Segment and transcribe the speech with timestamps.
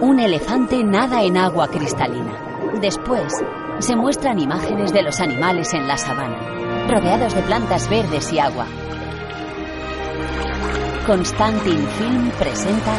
[0.00, 2.32] Un elefante nada en agua cristalina.
[2.80, 3.32] Después,
[3.80, 6.38] se muestran imágenes de los animales en la sabana,
[6.88, 8.66] rodeados de plantas verdes y agua.
[11.04, 12.94] Constantin Film presenta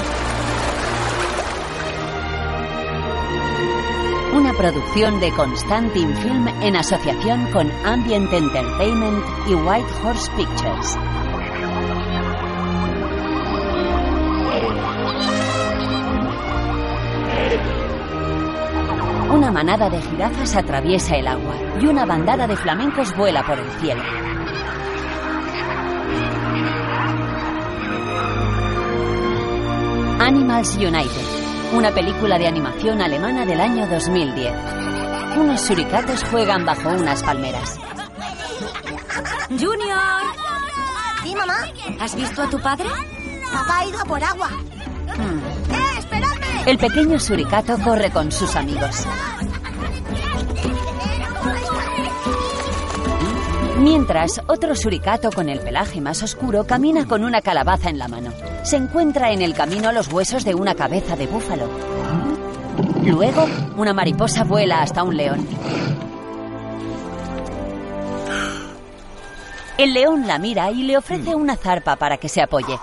[4.34, 10.98] una producción de Constantin Film en asociación con Ambient Entertainment y White Horse Pictures.
[19.50, 23.68] Una manada de jirafas atraviesa el agua y una bandada de flamencos vuela por el
[23.82, 24.04] cielo.
[30.20, 34.54] Animals United, una película de animación alemana del año 2010.
[35.38, 37.80] Unos suricatos juegan bajo unas palmeras.
[39.50, 40.22] Junior,
[41.24, 41.58] ¿Sí, mamá?
[42.00, 42.88] ¿has visto a tu padre?
[43.52, 44.50] Papá ha ido a por agua.
[44.50, 45.74] Hmm.
[45.74, 46.64] ¡Eh, esperadme!
[46.68, 49.08] El pequeño suricato corre con sus amigos.
[53.80, 58.34] Mientras, otro suricato con el pelaje más oscuro camina con una calabaza en la mano.
[58.64, 61.70] Se encuentra en el camino los huesos de una cabeza de búfalo.
[63.06, 63.46] Luego,
[63.78, 65.48] una mariposa vuela hasta un león.
[69.78, 72.78] El león la mira y le ofrece una zarpa para que se apoye.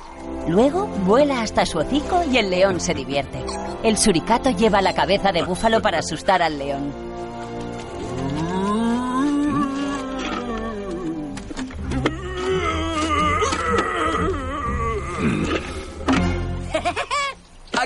[0.48, 3.44] Luego vuela hasta su hocico y el león se divierte.
[3.82, 7.05] El suricato lleva la cabeza de búfalo para asustar al león.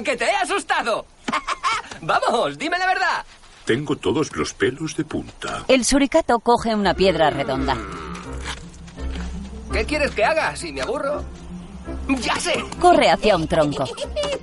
[0.01, 1.05] ¿A que te he asustado?
[2.01, 3.25] Vamos, dime la verdad.
[3.67, 5.65] Tengo todos los pelos de punta.
[5.69, 7.77] El suricato coge una piedra redonda.
[9.71, 11.23] ¿Qué quieres que haga si me aburro?
[12.09, 12.65] ¡Ya sé!
[12.81, 13.84] Corre hacia un tronco.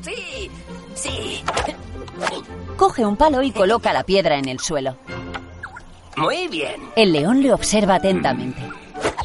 [0.03, 0.49] Sí,
[0.95, 1.43] sí.
[2.77, 4.95] Coge un palo y coloca la piedra en el suelo.
[6.15, 6.81] Muy bien.
[6.95, 8.61] El león le observa atentamente.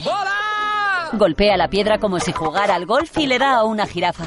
[0.02, 1.10] ¡Bola!
[1.12, 4.24] Golpea la piedra como si jugara al golf y le da a una jirafa.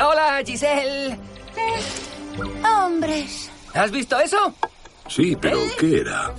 [0.00, 1.18] Hola, Giselle.
[2.64, 3.50] Hombres.
[3.74, 4.54] ¿Has visto eso?
[5.08, 6.32] Sí, pero ¿qué era?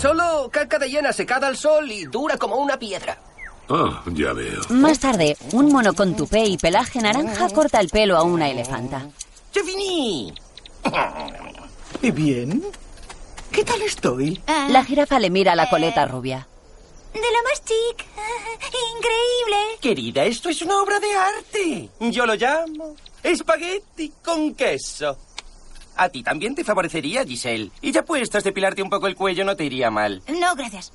[0.00, 3.18] Solo caca de hiena secada al sol y dura como una piedra.
[3.68, 4.60] Ah, ya veo.
[4.68, 9.06] Más tarde, un mono con tupé y pelaje naranja corta el pelo a una elefanta.
[9.52, 10.34] ¡Ya finí!
[12.02, 12.62] ¿Y bien?
[13.50, 14.40] ¿Qué tal estoy?
[14.68, 16.46] La jirafa le mira la coleta rubia.
[17.14, 18.04] De lo más chic.
[18.96, 19.78] Increíble.
[19.80, 21.88] Querida, esto es una obra de arte.
[22.10, 25.16] Yo lo llamo espagueti con queso.
[25.96, 27.70] A ti también te favorecería, Giselle.
[27.80, 30.22] Y ya puestas depilarte un poco el cuello no te iría mal.
[30.28, 30.92] No, gracias.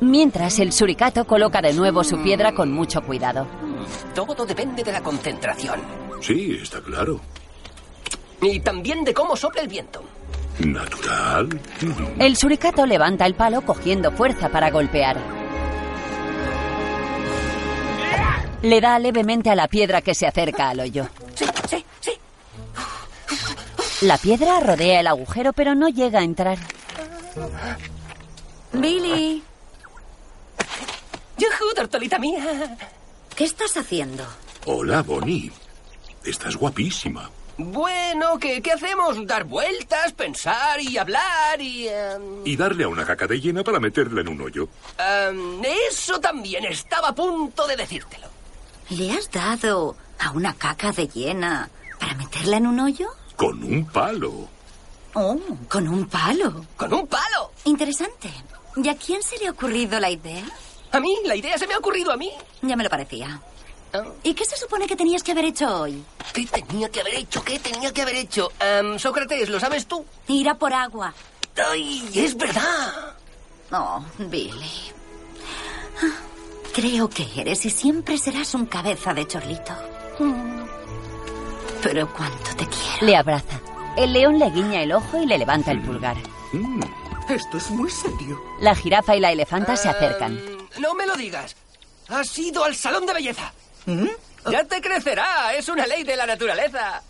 [0.00, 3.46] Mientras, el suricato coloca de nuevo su piedra con mucho cuidado.
[4.14, 5.80] Todo depende de la concentración.
[6.20, 7.20] Sí, está claro.
[8.40, 10.02] Y también de cómo sopla el viento.
[10.58, 11.48] Natural.
[12.18, 15.16] El suricato levanta el palo cogiendo fuerza para golpear.
[18.62, 21.08] Le da levemente a la piedra que se acerca al hoyo.
[21.34, 22.12] Sí, sí, sí.
[24.02, 26.58] La piedra rodea el agujero pero no llega a entrar.
[28.72, 29.42] Billy,
[31.38, 32.76] ¡Yujú, tortolita mía!
[33.34, 34.24] ¿qué estás haciendo?
[34.66, 35.50] Hola, Bonnie.
[36.24, 37.28] Estás guapísima.
[37.58, 39.26] Bueno, ¿qué, qué hacemos?
[39.26, 41.86] ¿Dar vueltas, pensar y hablar y...
[41.88, 44.68] em, Y darle a una caca de hiena para meterla en un hoyo.
[44.98, 48.26] em, eso también estaba a punto de decírtelo.
[48.90, 51.70] ¿Le has dado a una caca de hiena
[52.00, 53.08] para meterla en un hoyo?
[53.36, 54.48] Con un palo.
[55.14, 55.38] Oh,
[55.68, 56.64] con un palo.
[56.76, 57.52] ¡Con un palo!
[57.64, 58.30] Interesante.
[58.76, 60.44] ¿Y a quién se le ha ocurrido la idea?
[60.90, 62.30] A mí, la idea se me ha ocurrido a mí.
[62.62, 63.40] Ya me lo parecía.
[64.22, 66.02] ¿Y qué se supone que tenías que haber hecho hoy?
[66.32, 67.44] ¿Qué tenía que haber hecho?
[67.44, 68.50] ¿Qué tenía que haber hecho?
[68.58, 70.04] Em, Sócrates, ¿lo sabes tú?
[70.28, 71.12] Ir a por agua.
[71.70, 73.14] ¡Ay, es verdad!
[73.70, 74.70] Oh, Billy.
[76.74, 79.72] Creo que eres y siempre serás un cabeza de chorlito.
[80.18, 80.62] Mm.
[81.82, 83.06] Pero cuánto te quiero.
[83.06, 83.60] Le abraza.
[83.96, 86.16] El león le guiña el ojo y le levanta el pulgar.
[86.52, 86.80] Mm,
[87.28, 88.40] Esto es muy serio.
[88.60, 90.38] La jirafa y la elefanta se acercan.
[90.38, 91.54] Em, no me lo digas.
[92.08, 93.52] Has ido al salón de belleza.
[93.86, 94.06] ¿Mm?
[94.50, 95.54] Ya te crecerá.
[95.54, 97.02] Es una ley de la naturaleza.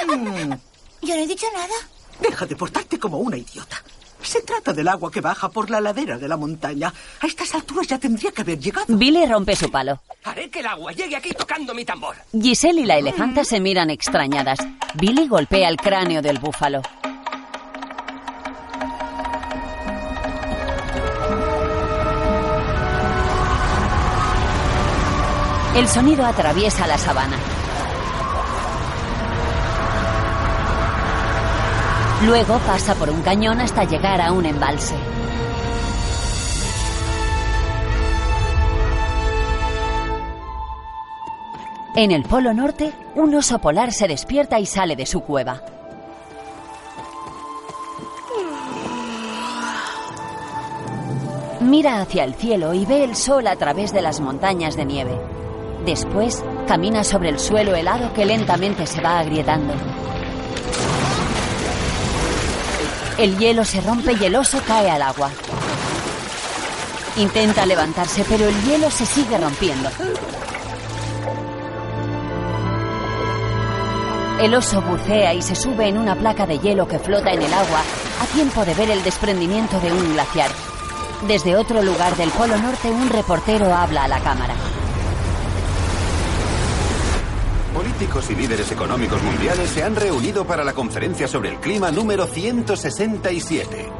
[0.00, 1.74] Yo no he dicho nada.
[2.20, 3.82] Deja de portarte como una idiota.
[4.22, 6.92] Se trata del agua que baja por la ladera de la montaña.
[7.20, 8.86] A estas alturas ya tendría que haber llegado.
[8.96, 10.00] Billy rompe su palo.
[10.22, 12.16] Haré que el agua llegue aquí tocando mi tambor.
[12.32, 14.58] Giselle y la elefanta se miran extrañadas.
[14.94, 16.82] Billy golpea el cráneo del búfalo.
[25.74, 27.38] El sonido atraviesa la sabana.
[32.26, 34.94] Luego pasa por un cañón hasta llegar a un embalse.
[41.96, 45.62] En el Polo Norte, un oso polar se despierta y sale de su cueva.
[51.60, 55.31] Mira hacia el cielo y ve el sol a través de las montañas de nieve.
[55.84, 59.74] Después, camina sobre el suelo helado que lentamente se va agrietando.
[63.18, 65.30] El hielo se rompe y el oso cae al agua.
[67.16, 69.90] Intenta levantarse, pero el hielo se sigue rompiendo.
[74.40, 77.52] El oso bucea y se sube en una placa de hielo que flota en el
[77.52, 77.82] agua
[78.20, 80.50] a tiempo de ver el desprendimiento de un glaciar.
[81.26, 84.54] Desde otro lugar del Polo Norte, un reportero habla a la cámara.
[88.02, 92.26] Políticos y líderes económicos mundiales se han reunido para la conferencia sobre el clima número
[92.26, 93.92] 167.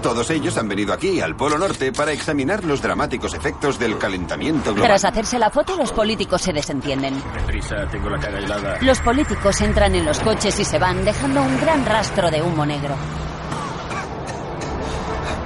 [0.00, 4.72] Todos ellos han venido aquí, al Polo Norte, para examinar los dramáticos efectos del calentamiento
[4.72, 4.90] global.
[4.90, 7.20] Tras hacerse la foto, los políticos se desentienden.
[7.34, 8.78] Deprisa, tengo la cara helada.
[8.80, 12.64] Los políticos entran en los coches y se van, dejando un gran rastro de humo
[12.64, 12.94] negro.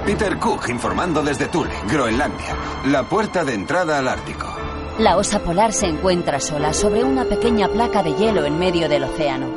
[0.05, 2.55] Peter Cook informando desde Thule, Groenlandia,
[2.85, 4.52] la puerta de entrada al Ártico.
[4.99, 9.03] La osa polar se encuentra sola sobre una pequeña placa de hielo en medio del
[9.03, 9.47] océano.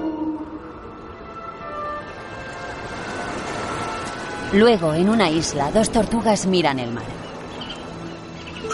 [4.54, 7.04] Luego, en una isla, dos tortugas miran el mar.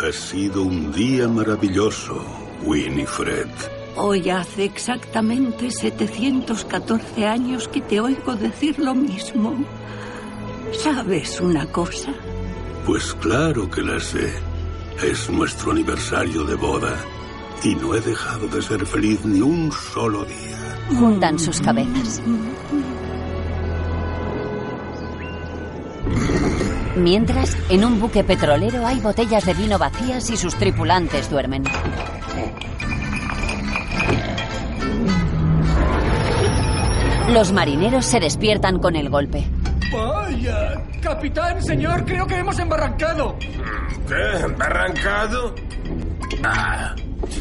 [0.06, 2.25] Ha sido un día maravilloso,
[2.64, 3.49] Winifred.
[3.97, 9.56] Hoy hace exactamente 714 años que te oigo decir lo mismo.
[10.73, 12.12] ¿Sabes una cosa?
[12.87, 14.51] Pues claro que la sé.
[15.00, 16.96] Es nuestro aniversario de boda
[17.64, 20.78] y no he dejado de ser feliz ni un solo día.
[20.98, 22.20] Juntan sus cabezas.
[26.96, 31.64] Mientras, en un buque petrolero hay botellas de vino vacías y sus tripulantes duermen.
[37.32, 39.44] Los marineros se despiertan con el golpe.
[39.92, 40.82] ¡Vaya!
[41.02, 43.36] Capitán, señor, creo que hemos embarrancado.
[44.08, 44.44] ¿Qué?
[44.44, 45.54] ¿Embarrancado?
[46.42, 46.94] Ah,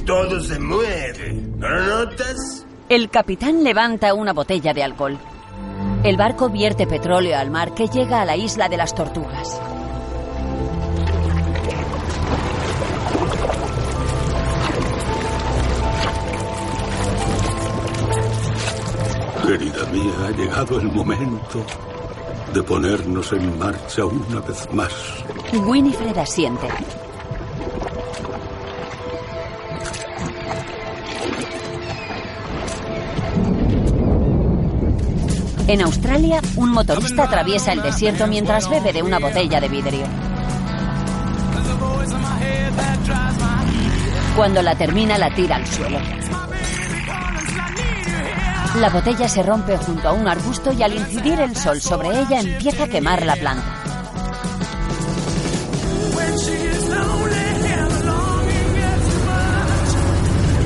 [0.05, 1.33] todo se mueve.
[1.57, 2.65] ¿No lo notas?
[2.89, 5.17] El capitán levanta una botella de alcohol.
[6.03, 9.61] El barco vierte petróleo al mar que llega a la isla de las tortugas.
[19.47, 21.65] Querida mía, ha llegado el momento
[22.53, 24.91] de ponernos en marcha una vez más.
[25.53, 26.67] Winifred asiente.
[35.67, 40.05] En Australia, un motorista atraviesa el desierto mientras bebe de una botella de vidrio.
[44.35, 46.20] Cuando la termina, la tira al suelo.
[48.79, 52.39] La botella se rompe junto a un arbusto y al incidir el sol sobre ella
[52.39, 53.81] empieza a quemar la planta.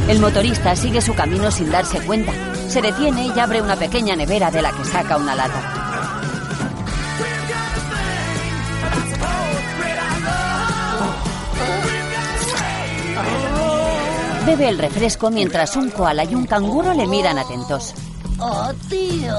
[0.07, 2.31] El motorista sigue su camino sin darse cuenta.
[2.67, 5.74] Se detiene y abre una pequeña nevera de la que saca una lata.
[14.45, 17.95] Bebe el refresco mientras un koala y un canguro le miran atentos.
[18.37, 19.35] Oh, tío.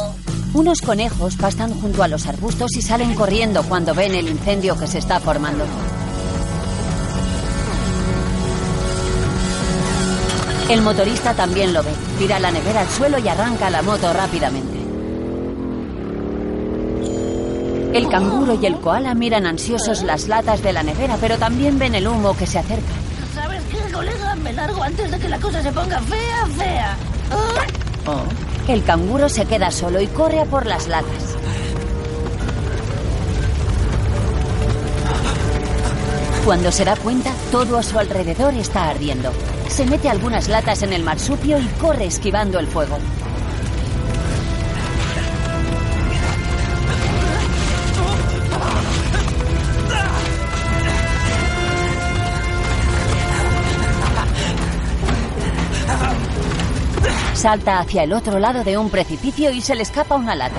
[0.53, 4.89] Unos conejos pastan junto a los arbustos y salen corriendo cuando ven el incendio que
[4.89, 5.65] se está formando.
[10.69, 11.93] El motorista también lo ve.
[12.19, 14.77] Tira la nevera al suelo y arranca la moto rápidamente.
[17.93, 21.95] El canguro y el koala miran ansiosos las latas de la nevera, pero también ven
[21.95, 23.06] el humo que se acerca.
[24.83, 26.97] Antes de que la cosa se ponga fea, fea.
[28.07, 28.71] Oh.
[28.71, 31.37] El canguro se queda solo y corre a por las latas.
[36.45, 39.33] Cuando se da cuenta, todo a su alrededor está ardiendo.
[39.69, 42.99] Se mete algunas latas en el marsupio y corre esquivando el fuego.
[57.47, 60.57] Salta hacia el otro lado de un precipicio y se le escapa una lata.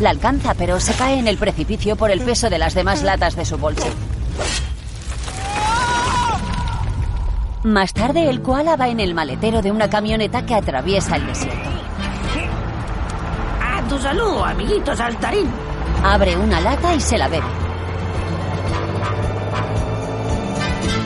[0.00, 3.36] La alcanza, pero se cae en el precipicio por el peso de las demás latas
[3.36, 3.86] de su bolsa.
[7.62, 11.70] Más tarde, el koala va en el maletero de una camioneta que atraviesa el desierto.
[13.62, 15.50] A tu salud, amiguito saltarín.
[16.04, 17.61] Abre una lata y se la bebe.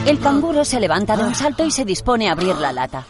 [0.07, 3.05] El canguro se levanta de un salto y se dispone a abrir la lata.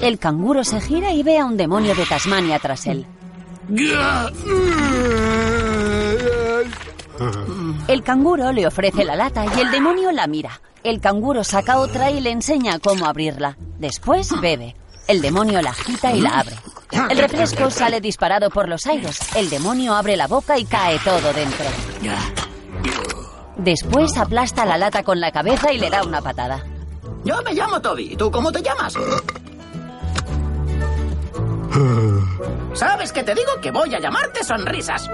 [0.00, 3.06] El canguro se gira y ve a un demonio de Tasmania tras él.
[7.88, 10.60] El canguro le ofrece la lata y el demonio la mira.
[10.84, 13.56] El canguro saca otra y le enseña cómo abrirla.
[13.78, 14.76] Después bebe.
[15.06, 16.56] El demonio la agita y la abre.
[17.10, 19.18] El refresco sale disparado por los aires.
[19.36, 21.66] El demonio abre la boca y cae todo dentro.
[23.56, 26.64] Después aplasta la lata con la cabeza y le da una patada.
[27.24, 28.12] Yo me llamo Toby.
[28.12, 28.94] ¿Y tú cómo te llamas?
[32.74, 33.60] ¿Sabes qué te digo?
[33.60, 35.10] Que voy a llamarte sonrisas.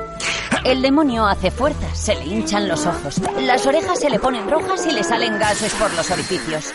[0.65, 3.19] El demonio hace fuerza, se le hinchan los ojos.
[3.41, 6.75] Las orejas se le ponen rojas y le salen gases por los orificios.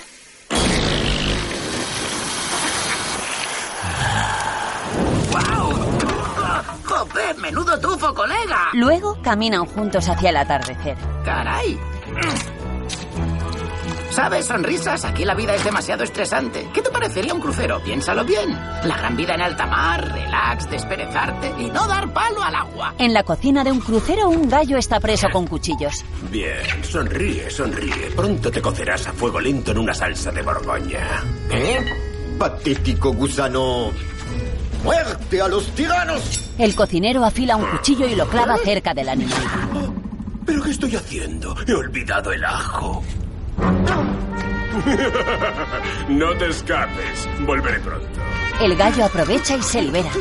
[7.33, 8.69] ¡Menudo tufo, colega!
[8.73, 10.97] Luego caminan juntos hacia el atardecer.
[11.23, 11.79] ¡Caray!
[14.15, 15.03] ¿Sabes, sonrisas?
[15.03, 16.69] Aquí la vida es demasiado estresante.
[16.73, 17.81] ¿Qué te parecería un crucero?
[17.83, 18.49] Piénsalo bien.
[18.83, 22.93] La gran vida en alta mar, relax, desperezarte y no dar palo al agua.
[22.97, 26.05] En la cocina de un crucero, un gallo está preso con cuchillos.
[26.31, 28.11] Bien, sonríe, sonríe.
[28.15, 31.21] Pronto te cocerás a fuego lento en una salsa de Borgoña.
[31.51, 31.85] ¿Eh?
[32.39, 33.91] Patético gusano.
[34.85, 36.47] ¡Muerte a los tiranos!
[36.59, 39.41] El cocinero afila un cuchillo y lo clava cerca del animal.
[40.45, 41.55] ¿Pero qué estoy haciendo?
[41.65, 43.03] He olvidado el ajo.
[46.09, 47.27] no te escapes.
[47.47, 48.07] Volveré pronto.
[48.61, 50.11] El gallo aprovecha y se libera.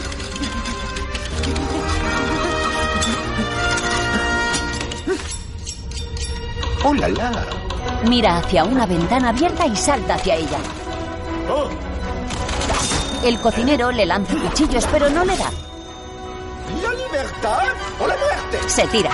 [6.85, 7.45] ¡Oh, la, la!
[8.09, 10.59] Mira hacia una ventana abierta y salta hacia ella.
[11.51, 11.69] Oh.
[13.25, 15.51] El cocinero le lanza cuchillos, pero no le da.
[16.83, 18.59] ¿La libertad o la muerte?
[18.69, 19.11] Se tira.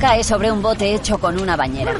[0.00, 1.94] Cae sobre un bote hecho con una bañera.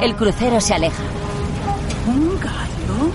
[0.00, 1.04] El crucero se aleja.
[2.08, 3.12] ¿Un gallo?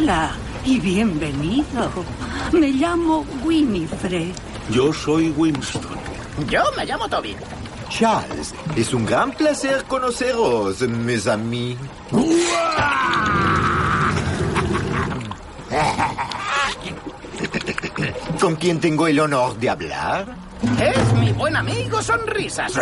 [0.00, 0.30] Hola
[0.64, 1.90] y bienvenido.
[2.52, 4.32] Me llamo Winifred.
[4.70, 5.98] Yo soy Winston.
[6.48, 7.36] Yo me llamo Toby.
[7.90, 11.78] Charles, es un gran placer conoceros, mes amis.
[18.40, 20.26] ¿Con quién tengo el honor de hablar?
[20.80, 22.72] Es mi buen amigo Sonrisas.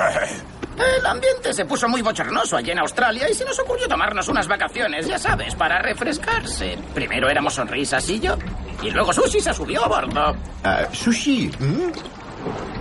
[0.77, 4.47] El ambiente se puso muy bochornoso allí en Australia y se nos ocurrió tomarnos unas
[4.47, 6.77] vacaciones, ya sabes, para refrescarse.
[6.95, 8.37] Primero éramos Sonrisas y yo,
[8.83, 10.37] y luego Sushi se subió a bordo.
[10.65, 11.51] Ah, sushi.
[11.59, 11.93] ¿mm?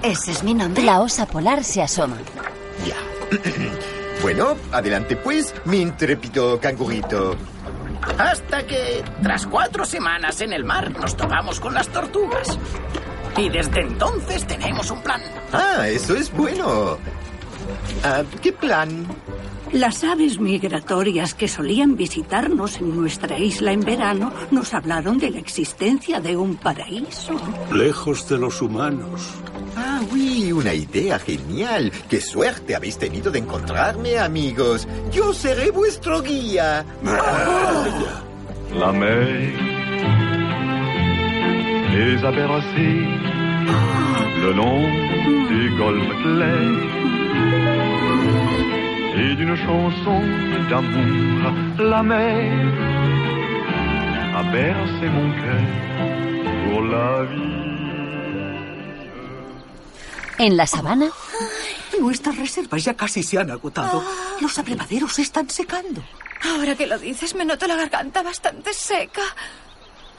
[0.04, 0.84] Ese es mi nombre.
[0.84, 2.18] La osa polar se asoma.
[2.86, 2.96] Ya.
[4.22, 7.36] bueno, adelante pues, mi intrépido cangurito.
[8.18, 12.58] Hasta que, tras cuatro semanas en el mar, nos topamos con las tortugas.
[13.38, 15.22] Y desde entonces tenemos un plan.
[15.52, 16.98] Ah, eso es bueno.
[18.04, 19.08] Ah, ¿Qué plan?
[19.72, 25.40] Las aves migratorias que solían visitarnos en nuestra isla en verano nos hablaron de la
[25.40, 27.34] existencia de un paraíso.
[27.74, 29.34] Lejos de los humanos.
[29.78, 31.92] Ah, oui, una idea genial.
[32.10, 34.88] Qué suerte habéis tenido de encontrarme, amigos.
[35.12, 36.86] Yo seré vuestro guía.
[38.74, 39.54] La mer,
[41.94, 43.08] les aberracies,
[44.42, 44.84] le long
[45.50, 46.96] des golfes clairs,
[49.18, 50.22] et d'une chanson
[50.70, 52.52] d'amour, la mer
[54.36, 55.68] a bercé mon cœur
[56.66, 57.65] pour la vie.
[60.38, 61.12] En la sabana,
[62.00, 64.04] Nuestras reservas ya casi se han agotado.
[64.42, 66.04] Los abrevaderos se están secando.
[66.44, 69.22] Ahora que lo dices, me noto la garganta bastante seca.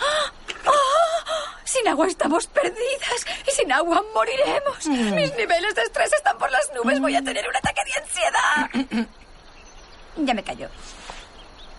[0.01, 0.33] ¡Ah!
[0.67, 1.61] ¡Ah!
[1.65, 4.87] Sin agua estamos perdidas y sin agua moriremos.
[4.87, 7.01] Mis niveles de estrés están por las nubes.
[7.01, 9.09] Voy a tener un ataque de ansiedad.
[10.27, 10.69] ya me callo.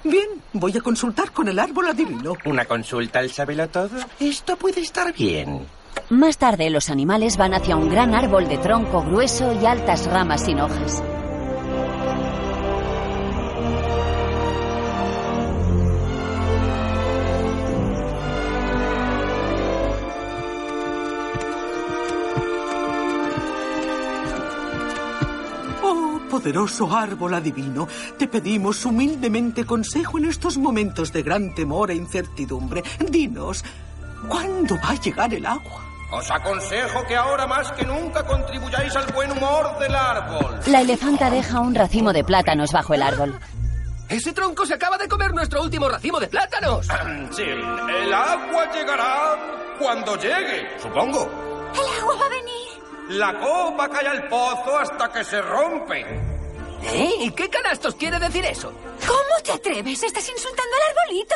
[0.03, 2.33] Bien, voy a consultar con el árbol adivino.
[2.45, 3.97] ¿Una consulta al sabelo todo?
[4.19, 5.67] Esto puede estar bien.
[6.09, 10.43] Más tarde los animales van hacia un gran árbol de tronco grueso y altas ramas
[10.43, 11.03] sin hojas.
[25.83, 27.87] Oh, poderoso árbol adivino,
[28.17, 32.83] te pedimos humildemente consejo en estos momentos de gran temor e incertidumbre.
[33.09, 33.63] Dinos,
[34.27, 35.86] ¿Cuándo va a llegar el agua?
[36.09, 40.59] Os aconsejo que ahora más que nunca contribuyáis al buen humor del árbol.
[40.67, 43.37] La elefanta deja un racimo de plátanos bajo el árbol.
[44.07, 46.87] Ese tronco se acaba de comer nuestro último racimo de plátanos.
[47.31, 51.29] Sí, el agua llegará cuando llegue, supongo.
[51.73, 52.67] El agua va a venir.
[53.09, 56.05] La copa cae al pozo hasta que se rompe.
[56.83, 57.11] ¿Eh?
[57.19, 58.71] ¿Y qué canastos quiere decir eso?
[59.05, 60.03] ¿Cómo te atreves?
[60.03, 61.35] Estás insultando al arbolito.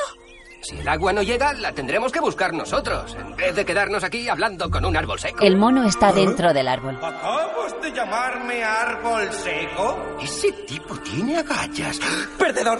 [0.61, 4.29] Si el agua no llega, la tendremos que buscar nosotros, en vez de quedarnos aquí
[4.29, 5.43] hablando con un árbol seco.
[5.43, 6.97] El mono está dentro del árbol.
[7.01, 10.17] ¿Acabas de llamarme árbol seco?
[10.21, 11.99] Ese tipo tiene agallas.
[12.37, 12.79] ¡Perdedor!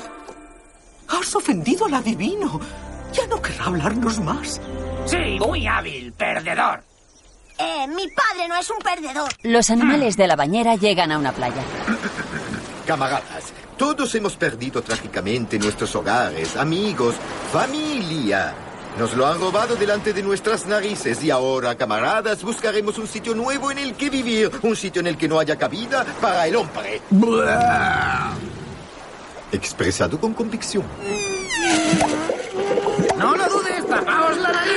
[1.08, 2.60] Has ofendido al adivino.
[3.12, 4.62] Ya no querrá hablarnos más.
[5.06, 6.84] Sí, muy hábil, perdedor.
[7.58, 9.30] Eh, mi padre no es un perdedor.
[9.44, 11.62] Los animales de la bañera llegan a una playa.
[12.86, 17.16] Camaradas, todos hemos perdido trágicamente nuestros hogares, amigos,
[17.52, 18.54] familia.
[19.00, 23.72] Nos lo han robado delante de nuestras narices y ahora, camaradas, buscaremos un sitio nuevo
[23.72, 27.02] en el que vivir, un sitio en el que no haya cabida para el hombre.
[29.52, 30.84] Expresado con convicción.
[33.18, 34.76] No lo dudes, tapaos la nariz.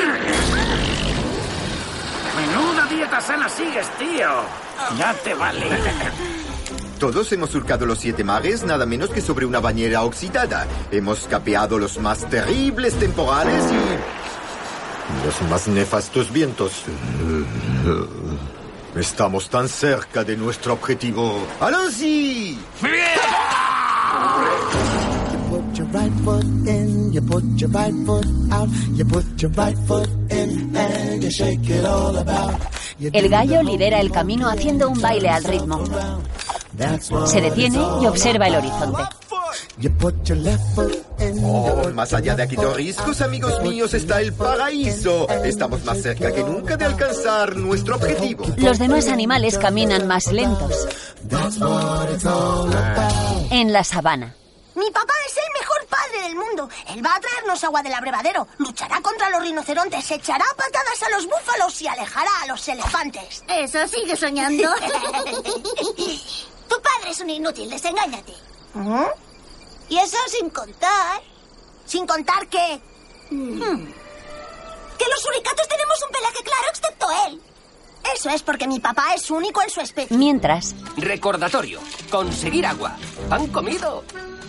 [2.39, 4.31] Menuda dieta sana sigues, tío.
[4.97, 6.44] Ya te vale.
[7.05, 10.67] Todos hemos surcado los siete mares nada menos que sobre una bañera oxidada.
[10.91, 16.73] Hemos capeado los más terribles temporales y los más nefastos vientos.
[18.97, 21.47] Estamos tan cerca de nuestro objetivo.
[21.61, 22.59] ¡Allons-y!
[25.75, 29.77] Put your right foot in, you put your right foot out, you put your right
[29.87, 32.61] foot in and you shake it all about.
[33.01, 35.85] El gallo lidera el camino haciendo un baile al ritmo.
[37.27, 39.03] Se detiene y observa el horizonte.
[41.43, 45.29] Oh, más allá de aquellos riscos, amigos míos, está el paraíso.
[45.45, 48.45] Estamos más cerca que nunca de alcanzar nuestro objetivo.
[48.59, 50.87] Los demás animales caminan más lentos.
[51.29, 53.51] That's what it's all about.
[53.51, 54.35] En la sabana.
[54.75, 56.69] Mi papá es el mejor padre del mundo.
[56.89, 61.27] Él va a traernos agua del abrevadero, luchará contra los rinocerontes, echará patadas a los
[61.27, 63.45] búfalos y alejará a los elefantes.
[63.47, 64.69] Eso sigue soñando.
[66.69, 68.35] tu padre es un inútil, desengáñate.
[68.75, 69.05] ¿Mm?
[69.91, 71.23] Y eso sin contar.
[71.87, 72.81] ¿Sin contar que...?
[73.31, 73.87] Hmm.
[74.99, 77.43] Que los suricatos tenemos un pelaje claro excepto él.
[78.15, 80.17] Eso es porque mi papá es único en su especie.
[80.17, 81.81] Mientras, Recordatorio.
[82.11, 82.97] Conseguir agua.
[83.31, 84.05] ¿Han comido?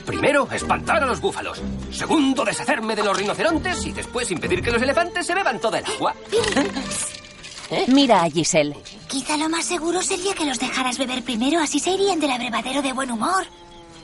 [0.05, 1.61] Primero, espantar a los búfalos.
[1.91, 5.85] Segundo, deshacerme de los rinocerontes y después impedir que los elefantes se beban toda el
[5.85, 6.15] agua.
[7.87, 8.75] mira a Giselle.
[9.07, 12.81] Quizá lo más seguro sería que los dejaras beber primero, así se irían del abrevadero
[12.81, 13.45] de buen humor.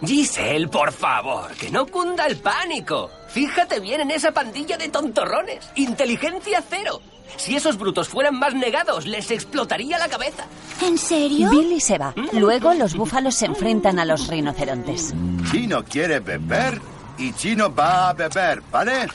[0.03, 3.11] Giselle, por favor, que no cunda el pánico.
[3.27, 5.69] Fíjate bien en esa pandilla de tontorrones.
[5.75, 7.01] Inteligencia cero.
[7.37, 10.45] Si esos brutos fueran más negados, les explotaría la cabeza.
[10.81, 11.49] ¿En serio?
[11.49, 12.13] Billy se va.
[12.33, 15.13] Luego los búfalos se enfrentan a los rinocerontes.
[15.51, 16.79] Chino quiere beber
[17.17, 19.07] y Chino va a beber, ¿vale?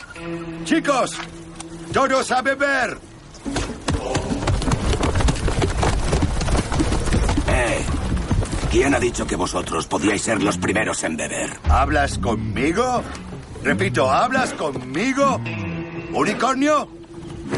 [0.65, 1.13] Chicos,
[1.93, 2.99] todos a beber.
[7.49, 7.85] Eh,
[8.71, 11.51] ¿quién ha dicho que vosotros podíais ser los primeros en beber?
[11.69, 13.03] ¿Hablas conmigo?
[13.63, 15.41] Repito, ¿hablas conmigo?
[16.13, 16.96] ¿Unicornio?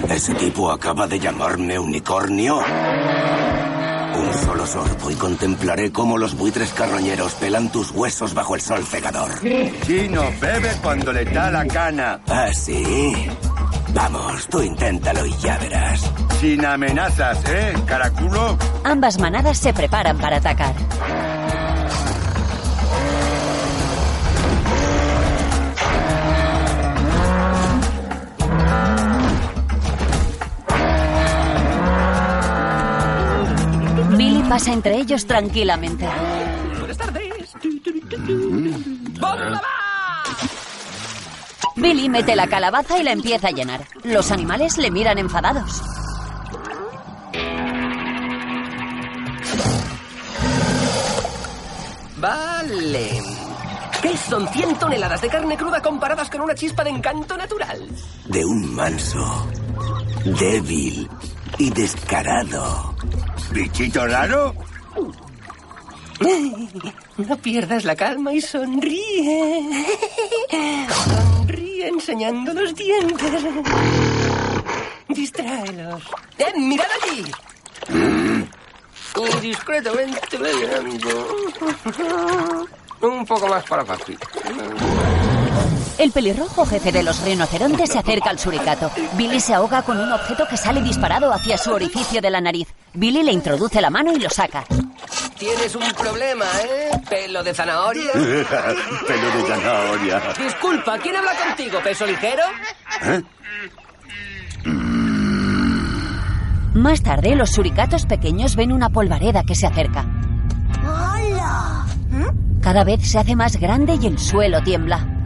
[0.08, 2.58] Ese tipo acaba de llamarme unicornio.
[2.58, 8.84] Un solo sorbo y contemplaré cómo los buitres carroñeros pelan tus huesos bajo el sol
[8.84, 9.30] cegador.
[9.86, 12.20] Chino bebe cuando le da la gana.
[12.26, 13.14] ¿Ah, sí?
[13.94, 16.10] Vamos, tú inténtalo y ya verás.
[16.40, 18.58] Sin amenazas, ¿eh, caraculo?
[18.84, 20.74] Ambas manadas se preparan para atacar.
[34.48, 36.08] Pasa entre ellos tranquilamente.
[36.78, 37.28] Buenas tardes.
[41.76, 43.80] Billy mete la calabaza y la empieza a llenar.
[44.04, 45.82] Los animales le miran enfadados.
[52.16, 53.22] Vale.
[54.02, 57.88] ¿Qué son 100 toneladas de carne cruda comparadas con una chispa de encanto natural?
[58.26, 59.48] De un manso,
[60.24, 61.08] débil
[61.58, 62.94] y descarado.
[63.52, 64.54] ¿Bichito raro?
[67.16, 69.86] No pierdas la calma y sonríe.
[70.88, 73.44] Sonríe enseñando los dientes.
[75.08, 76.02] Distráelos.
[76.38, 77.24] ¡Eh, mirad allí!
[79.16, 80.38] Y discretamente.
[83.00, 84.16] Un poco más para papi.
[85.98, 88.88] El pelirrojo jefe de los rinocerontes se acerca al suricato.
[89.14, 92.68] Billy se ahoga con un objeto que sale disparado hacia su orificio de la nariz.
[92.94, 94.64] Billy le introduce la mano y lo saca.
[95.36, 96.90] Tienes un problema, ¿eh?
[97.10, 98.12] Pelo de zanahoria.
[98.12, 100.22] Pelo de zanahoria.
[100.38, 101.80] Disculpa, ¿quién habla contigo?
[101.82, 102.44] ¿Peso ligero?
[103.02, 103.22] ¿Eh?
[106.74, 110.06] Más tarde, los suricatos pequeños ven una polvareda que se acerca.
[110.80, 111.86] ¡Hola!
[112.62, 115.17] Cada vez se hace más grande y el suelo tiembla.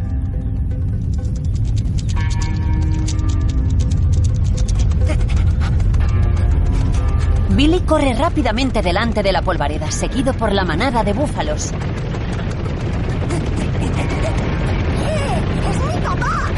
[7.54, 11.66] Billy corre rápidamente delante de la polvareda, seguido por la manada de búfalos.
[15.70, 16.50] ¡Es mi papá!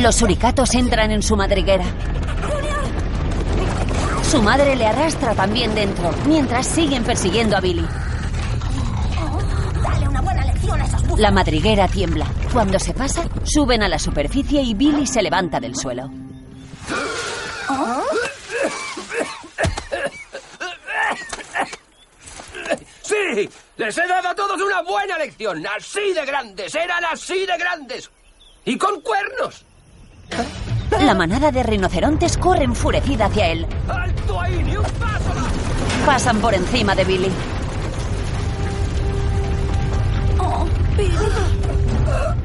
[0.00, 1.84] Los suricatos entran en su madriguera.
[4.22, 7.86] Su madre le arrastra también dentro, mientras siguen persiguiendo a Billy.
[9.82, 11.20] Dale una buena lección a esos búfalos.
[11.20, 12.26] La madriguera tiembla.
[12.52, 16.10] Cuando se pasa, suben a la superficie y Billy se levanta del suelo.
[23.02, 23.48] ¡Sí!
[23.76, 25.64] Les he dado a todos una buena lección.
[25.66, 26.74] Así de grandes.
[26.74, 28.10] Eran así de grandes.
[28.64, 29.64] Y con cuernos.
[31.00, 33.66] La manada de rinocerontes corre enfurecida hacia él.
[33.88, 34.62] ¡Alto ahí!
[34.64, 35.32] ¡Ni un paso!
[36.04, 37.30] Pasan por encima de Billy.
[40.40, 41.87] Oh, Billy.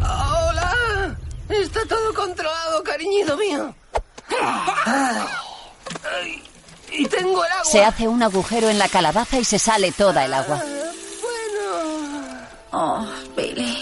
[0.01, 1.15] ¡Hola!
[1.49, 3.75] Está todo controlado, cariñito mío.
[4.85, 6.43] Ay,
[6.91, 7.65] y tengo el agua.
[7.65, 10.61] Se hace un agujero en la calabaza y se sale toda el agua.
[12.71, 13.05] Oh,
[13.35, 13.77] Billy.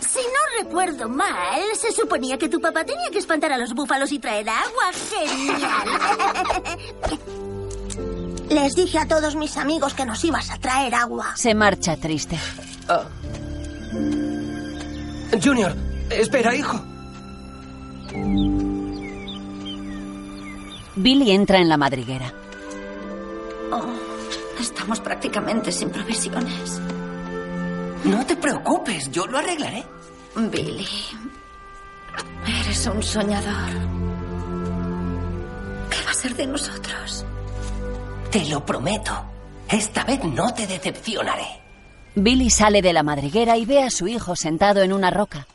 [0.00, 4.10] Si no recuerdo mal, se suponía que tu papá tenía que espantar a los búfalos
[4.12, 4.92] y traer agua.
[5.10, 5.88] ¡Genial!
[8.48, 11.36] Les dije a todos mis amigos que nos ibas a traer agua.
[11.36, 12.38] Se marcha triste.
[12.88, 13.04] Ah.
[15.42, 15.74] Junior,
[16.10, 16.80] espera, hijo.
[20.96, 22.32] Billy entra en la madriguera.
[23.70, 23.92] Oh,
[24.58, 26.80] estamos prácticamente sin provisiones.
[28.04, 29.84] No te preocupes, yo lo arreglaré.
[30.34, 30.86] Billy,
[32.46, 33.70] eres un soñador.
[35.90, 37.24] ¿Qué va a ser de nosotros?
[38.30, 39.12] Te lo prometo.
[39.68, 41.67] Esta vez no te decepcionaré.
[42.22, 45.46] Billy sale de la madriguera y ve a su hijo sentado en una roca.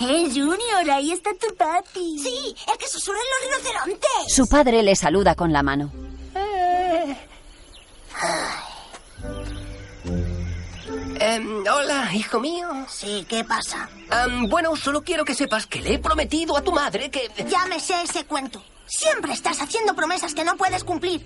[0.00, 0.90] ¡Eh, Junior!
[0.92, 2.18] Ahí está tu papi.
[2.18, 4.34] Sí, el que susurra en los rinocerontes.
[4.34, 5.90] Su padre le saluda con la mano.
[11.20, 12.68] Em, hola, hijo mío.
[12.88, 13.88] Sí, ¿qué pasa?
[14.26, 17.30] Em, bueno, solo quiero que sepas que le he prometido a tu madre que...
[17.48, 18.62] Ya me sé ese cuento.
[18.86, 21.24] Siempre estás haciendo promesas que no puedes cumplir.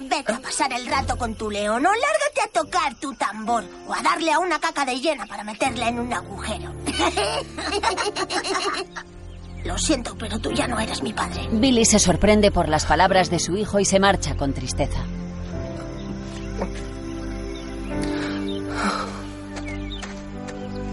[0.00, 3.92] Vete a pasar el rato con tu león o lárgate a tocar tu tambor o
[3.92, 6.72] a darle a una caca de hiena para meterla en un agujero.
[9.64, 11.46] Lo siento, pero tú ya no eres mi padre.
[11.52, 15.00] Billy se sorprende por las palabras de su hijo y se marcha con tristeza.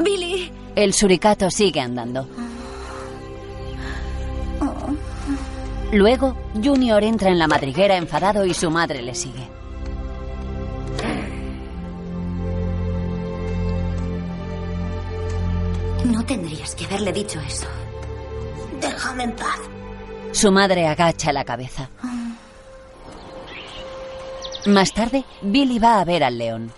[0.04, 0.52] Billy.
[0.76, 2.28] El suricato sigue andando.
[5.98, 9.50] Luego, Junior entra en la madriguera enfadado y su madre le sigue.
[16.06, 17.66] No tendrías que haberle dicho eso.
[18.80, 19.58] Déjame en paz.
[20.34, 21.90] Su madre agacha la cabeza.
[24.68, 26.72] Más tarde, Billy va a ver al león.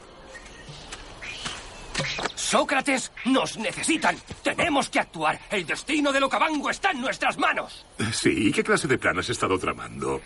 [2.50, 4.18] Sócrates, nos necesitan.
[4.42, 5.40] Tenemos que actuar.
[5.52, 7.86] El destino del Okavango está en nuestras manos.
[8.12, 10.20] Sí, ¿qué clase de plan has estado tramando?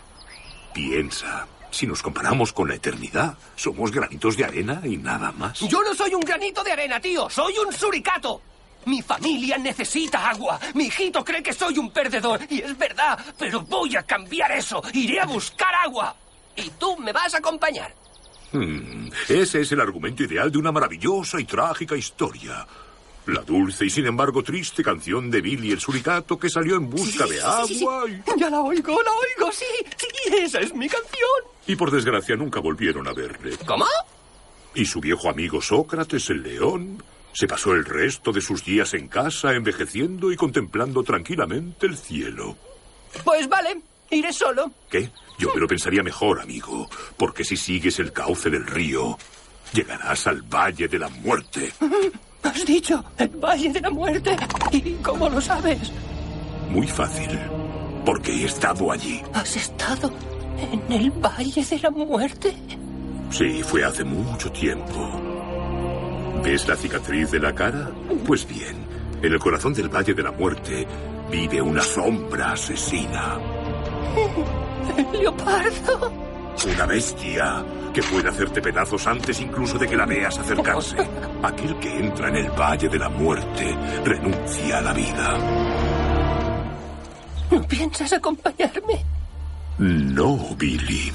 [0.72, 5.60] Piensa, si nos comparamos con la eternidad, somos granitos de arena y nada más.
[5.60, 7.28] Yo no soy un granito de arena, tío.
[7.28, 8.40] Soy un suricato.
[8.86, 10.58] Mi familia necesita agua.
[10.72, 12.40] Mi hijito cree que soy un perdedor.
[12.48, 14.82] Y es verdad, pero voy a cambiar eso.
[14.94, 16.16] Iré a buscar agua.
[16.56, 17.94] Y tú me vas a acompañar.
[18.52, 22.66] Hmm, ese es el argumento ideal de una maravillosa y trágica historia.
[23.26, 27.24] La dulce y sin embargo triste canción de Billy el suricato que salió en busca
[27.26, 28.22] Sí, de sí, sí, agua y...
[28.38, 29.64] Ya la oigo, la oigo, sí.
[29.96, 31.30] Sí, esa es mi canción.
[31.66, 33.56] y por desgracia nunca volvieron a verle.
[33.66, 33.86] ¿Cómo?
[34.74, 37.02] Y su viejo amigo Sócrates, el león,
[37.32, 42.56] se pasó el resto de sus días en casa envejeciendo y contemplando tranquilamente el cielo.
[43.24, 43.80] Pues vale,
[44.10, 44.70] iré solo.
[44.90, 45.10] ¿Qué?
[45.38, 49.18] Yo me lo pensaría mejor, amigo, porque si sigues el cauce del río,
[49.72, 51.72] llegarás al Valle de la Muerte.
[52.42, 54.36] Has dicho el Valle de la Muerte.
[54.70, 55.90] ¿Y cómo lo sabes?
[56.68, 57.28] Muy fácil.
[58.04, 59.22] porque he estado allí.
[59.32, 60.12] ¿Has estado
[60.58, 62.54] en el Valle de la Muerte?
[63.30, 65.20] Sí, fue hace mucho tiempo.
[66.44, 67.90] ¿Ves la cicatriz de la cara?
[68.26, 68.76] Pues bien,
[69.22, 70.86] en el corazón del Valle de la Muerte
[71.30, 73.38] vive una sombra asesina.
[74.96, 76.12] ¿El leopardo?
[76.66, 80.96] Una bestia que puede hacerte pedazos antes incluso de que la veas acercarse.
[81.42, 85.38] Aquel que entra en el Valle de la Muerte renuncia a la vida.
[87.50, 89.04] ¿No piensas acompañarme?
[89.78, 91.12] No, Billy.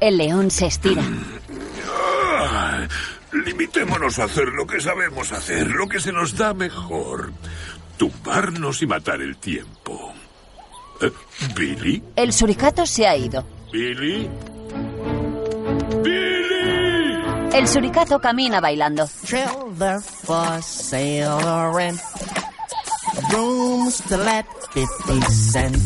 [0.00, 1.02] El león se estira.
[2.40, 2.86] Ah,
[3.32, 7.32] limitémonos a hacer lo que sabemos hacer, lo que se nos da mejor.
[7.96, 10.11] Tumbarnos y matar el tiempo.
[11.56, 12.02] ¿Billy?
[12.16, 13.44] El suricato se ha ido.
[13.72, 14.28] ¿Billy?
[17.54, 19.06] El suricato camina bailando.
[23.30, 25.82] Rooms to let 50 cents.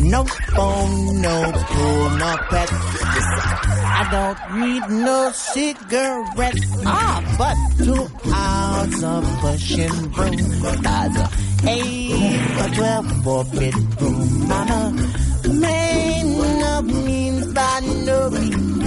[0.00, 2.68] No phone, no pool, no pet.
[2.72, 6.66] I don't need no cigarettes.
[6.84, 10.82] Ah, but two hours of pushing broom.
[10.82, 11.28] That's a
[11.68, 14.52] eight or twelve four bedroom.
[14.52, 14.98] I'm
[15.44, 18.84] a man of means by no means.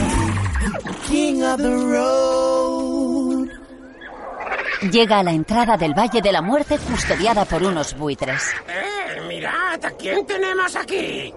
[1.08, 3.07] King of the road.
[4.82, 8.52] Llega a la entrada del Valle de la Muerte custodiada por unos buitres.
[8.68, 9.22] ¡Eh!
[9.28, 9.84] ¡Mirad!
[9.84, 11.34] ¿A quién tenemos aquí?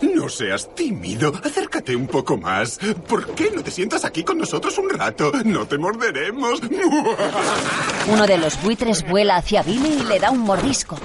[0.00, 1.32] No seas tímido.
[1.44, 2.78] Acércate un poco más.
[3.06, 5.30] ¿Por qué no te sientas aquí con nosotros un rato?
[5.44, 6.60] No te morderemos.
[8.08, 10.98] Uno de los buitres vuela hacia Billy y le da un mordisco.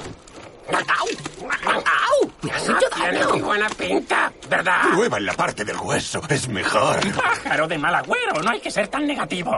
[2.22, 2.32] ¡Au!
[2.42, 4.82] ¡Me has hecho Tiene muy buena pinta, ¿verdad?
[4.92, 6.22] Prueba en la parte del hueso.
[6.30, 7.00] Es mejor.
[7.14, 9.58] Pájaro de mal agüero, no hay que ser tan negativo.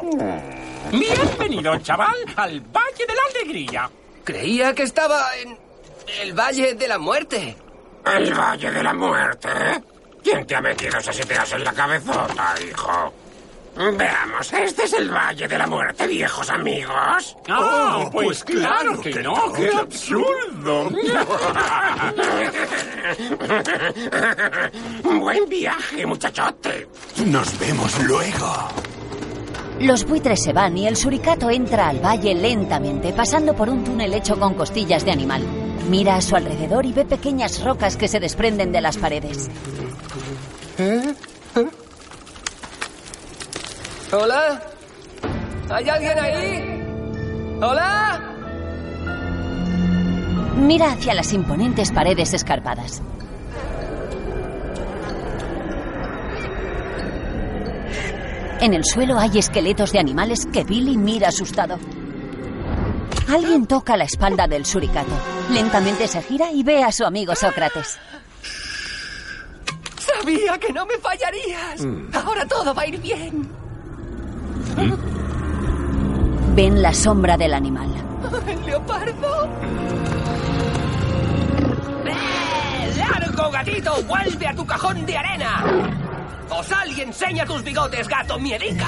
[0.91, 3.89] Bienvenido, chaval, al Valle de la Alegría.
[4.23, 5.57] Creía que estaba en
[6.21, 7.55] el Valle de la Muerte.
[8.05, 9.49] ¿El Valle de la Muerte?
[10.23, 13.13] ¿Quién te ha metido esas ideas en la cabezota, hijo?
[13.79, 17.37] Veamos, este es el Valle de la Muerte, viejos amigos.
[17.47, 20.89] Ah, pues claro que no, qué absurdo.
[25.21, 26.89] Buen viaje, muchachote.
[27.25, 28.67] Nos vemos luego.
[29.79, 34.13] Los buitres se van y el suricato entra al valle lentamente, pasando por un túnel
[34.13, 35.41] hecho con costillas de animal.
[35.89, 39.49] Mira a su alrededor y ve pequeñas rocas que se desprenden de las paredes.
[44.11, 44.59] ¿Hola?
[45.69, 47.57] ¿Hay alguien ahí?
[47.61, 48.21] ¿Hola?
[50.57, 53.03] Mira hacia las imponentes paredes escarpadas.
[58.61, 61.77] En el suelo hay esqueletos de animales que Billy mira asustado.
[63.29, 65.11] Alguien toca la espalda del suricato.
[65.51, 67.99] Lentamente se gira y ve a su amigo Sócrates.
[69.99, 71.85] Sabía que no me fallarías.
[72.11, 73.68] Ahora todo va a ir bien.
[76.55, 77.89] Ven la sombra del animal.
[78.47, 79.49] ¿El leopardo?
[82.05, 82.95] ¡Eh!
[82.97, 84.03] ¡Largo, gatito!
[84.03, 85.63] ¡Vuelve a tu cajón de arena!
[86.49, 88.87] ¡O sal y enseña tus bigotes, gato miedica!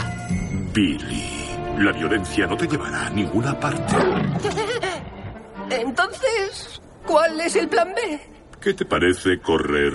[0.73, 3.95] Billy, la violencia no te llevará a ninguna parte.
[5.69, 8.19] Entonces, ¿cuál es el plan B?
[8.59, 9.93] ¿Qué te parece correr?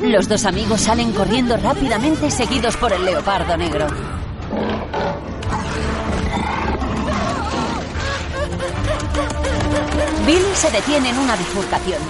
[0.00, 3.86] Los dos amigos salen corriendo rápidamente seguidos por el leopardo negro.
[10.26, 12.00] Billy se detiene en una bifurcación.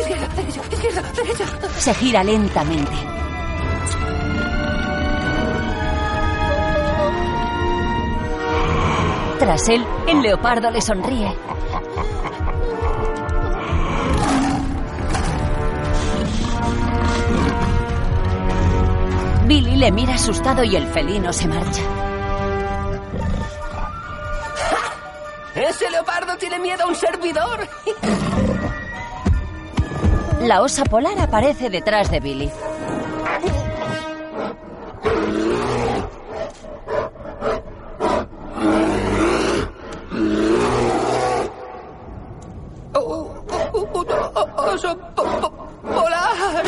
[0.00, 0.28] Izquierda,
[0.72, 1.12] izquierda.
[1.78, 2.90] Se gira lentamente.
[9.38, 11.32] Tras él, el leopardo le sonríe.
[19.46, 21.97] Billy le mira asustado y el felino se marcha.
[25.68, 27.68] ¡Ese leopardo tiene miedo a un servidor!
[30.40, 32.50] La osa polar aparece detrás de Billy.
[44.56, 45.52] ¡Oso po- po-
[45.82, 46.64] polar!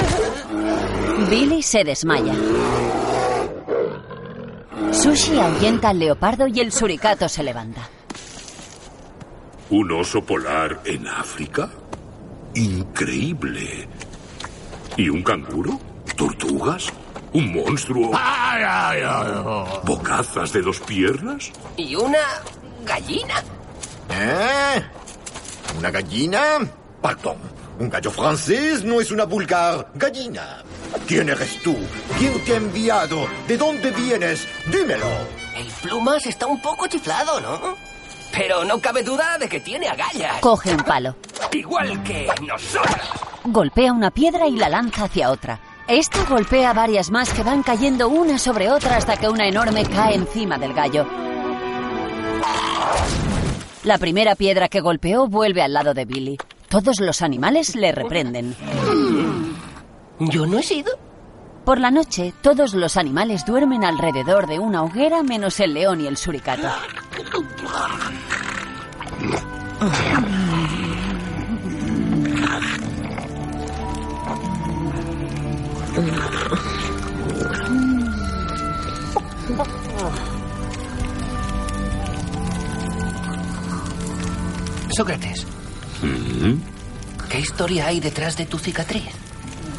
[1.29, 2.35] Billy se desmaya.
[4.93, 7.83] Sushi ahuyenta al leopardo y el suricato se levanta.
[9.71, 11.71] ¿Un oso polar en África?
[12.55, 13.89] Increíble.
[14.97, 15.79] ¿Y un canguro?
[16.17, 16.89] ¿Tortugas?
[17.33, 18.11] ¿Un monstruo?
[19.85, 21.53] ¿Bocazas de dos piernas?
[21.77, 22.19] ¿Y una
[22.85, 23.35] gallina?
[24.11, 24.83] ¿Eh?
[25.79, 26.59] ¿Una gallina?
[27.01, 27.37] Perdón.
[27.79, 30.65] Un gallo francés no es una vulgar gallina.
[31.07, 31.77] ¿Quién eres tú?
[32.19, 33.29] ¿Quién te ha enviado?
[33.47, 34.49] ¿De dónde vienes?
[34.67, 35.07] Dímelo.
[35.57, 37.90] El plumas está un poco chiflado, ¿no?
[38.33, 40.41] Pero no cabe duda de que tiene agallas.
[40.41, 41.17] Coge un palo.
[41.53, 42.97] Igual que nosotros.
[43.45, 45.61] Golpea una piedra y la lanza hacia otra.
[45.89, 50.15] Esta golpea varias más que van cayendo una sobre otra hasta que una enorme cae
[50.15, 51.07] encima del gallo.
[53.83, 56.37] La primera piedra que golpeó vuelve al lado de Billy.
[56.69, 58.55] Todos los animales le reprenden.
[60.21, 60.93] ¿Yo no he sido?
[61.65, 66.07] Por la noche, todos los animales duermen alrededor de una hoguera menos el león y
[66.07, 66.69] el suricato.
[84.97, 85.47] Sócrates,
[86.03, 86.55] Mm,
[87.29, 89.05] ¿qué historia hay detrás de tu cicatriz?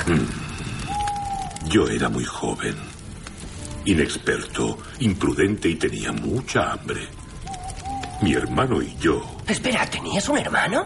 [0.08, 1.70] mm.
[1.70, 2.76] Yo era muy joven,
[3.86, 7.08] inexperto, imprudente y tenía mucha hambre.
[8.22, 10.86] Mi hermano y yo, Espera, ¿tenías un hermano?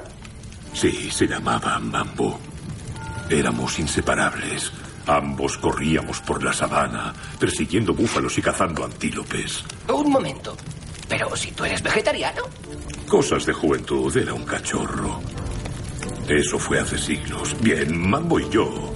[0.73, 2.39] sí, se llamaba Mambo.
[3.29, 4.71] Éramos inseparables.
[5.07, 9.63] Ambos corríamos por la sabana, persiguiendo búfalos y cazando antílopes.
[9.93, 10.55] Un momento.
[11.07, 12.41] Pero si tú eres vegetariano.
[13.07, 15.21] Cosas de juventud, era un cachorro.
[16.27, 17.55] Eso fue hace siglos.
[17.61, 18.91] Bien, Mambo y yo,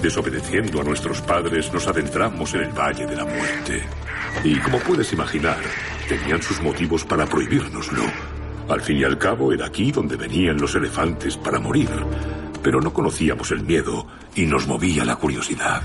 [0.00, 3.82] desobedeciendo a nuestros padres, nos adentramos en el Valle de la Muerte.
[4.44, 5.58] Y como puedes imaginar,
[6.18, 8.02] tenían sus motivos para prohibírnoslo.
[8.68, 11.88] Al fin y al cabo, era aquí donde venían los elefantes para morir.
[12.62, 15.82] Pero no conocíamos el miedo y nos movía la curiosidad.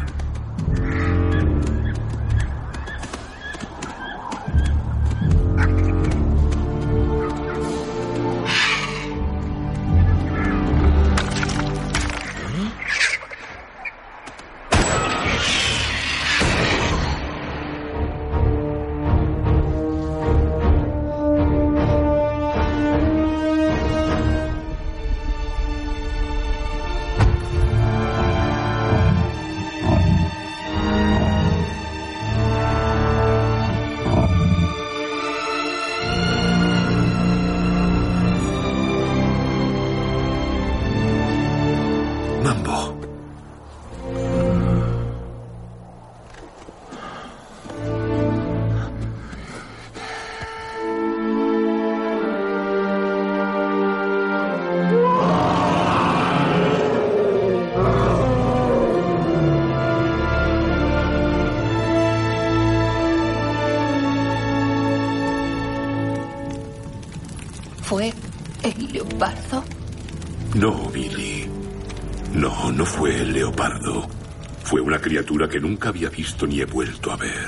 [75.08, 77.48] Criatura que nunca había visto ni he vuelto a ver.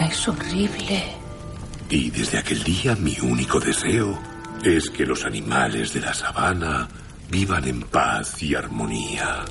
[0.00, 1.04] Es horrible.
[1.90, 4.18] Y desde aquel día mi único deseo
[4.64, 6.88] es que los animales de la sabana
[7.28, 9.44] vivan en paz y armonía.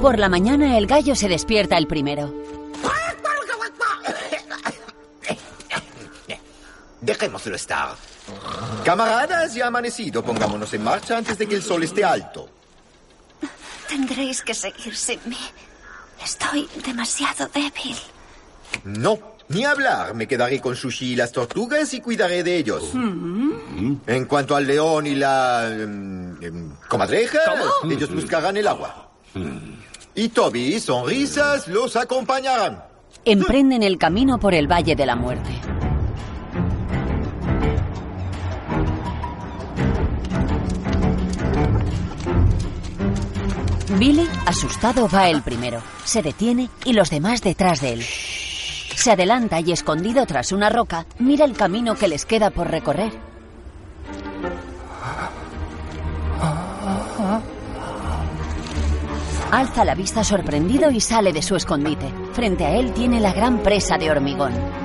[0.00, 2.43] Por la mañana el gallo se despierta el primero.
[7.24, 7.94] Dejémoslo estar.
[8.84, 10.22] Camaradas, ya ha amanecido.
[10.22, 12.50] Pongámonos en marcha antes de que el sol esté alto.
[13.88, 15.38] Tendréis que seguir sin mí.
[16.22, 17.96] Estoy demasiado débil.
[18.84, 20.12] No, ni hablar.
[20.12, 22.90] Me quedaré con Sushi y las tortugas y cuidaré de ellos.
[22.92, 25.66] En cuanto al león y la...
[25.66, 27.40] em, em, comadreja,
[27.88, 29.08] ellos buscarán el agua.
[30.14, 32.84] Y Toby y Sonrisas los acompañarán.
[33.24, 35.73] Emprenden el camino por el Valle de la Muerte.
[43.98, 45.80] Billy, asustado, va el primero.
[46.04, 48.02] Se detiene y los demás detrás de él.
[48.02, 53.12] Se adelanta y, escondido tras una roca, mira el camino que les queda por recorrer.
[59.50, 62.12] Alza la vista sorprendido y sale de su escondite.
[62.32, 64.83] Frente a él tiene la gran presa de hormigón.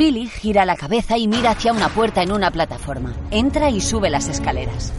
[0.00, 3.12] Billy gira la cabeza y mira hacia una puerta en una plataforma.
[3.30, 4.94] Entra y sube las escaleras.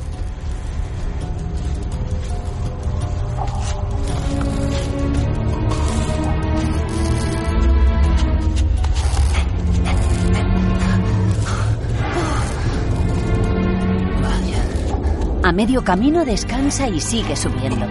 [15.42, 17.88] A medio camino descansa y sigue subiendo.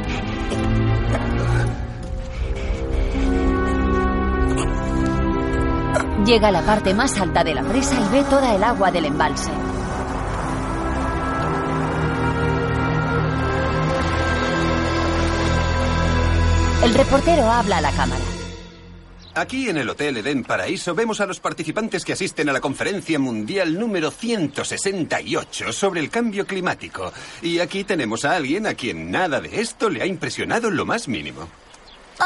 [6.30, 9.04] Llega a la parte más alta de la presa y ve toda el agua del
[9.06, 9.50] embalse.
[16.84, 18.22] El reportero habla a la cámara.
[19.34, 23.18] Aquí en el Hotel Edén Paraíso vemos a los participantes que asisten a la conferencia
[23.18, 27.12] mundial número 168 sobre el cambio climático.
[27.42, 31.08] Y aquí tenemos a alguien a quien nada de esto le ha impresionado lo más
[31.08, 31.48] mínimo.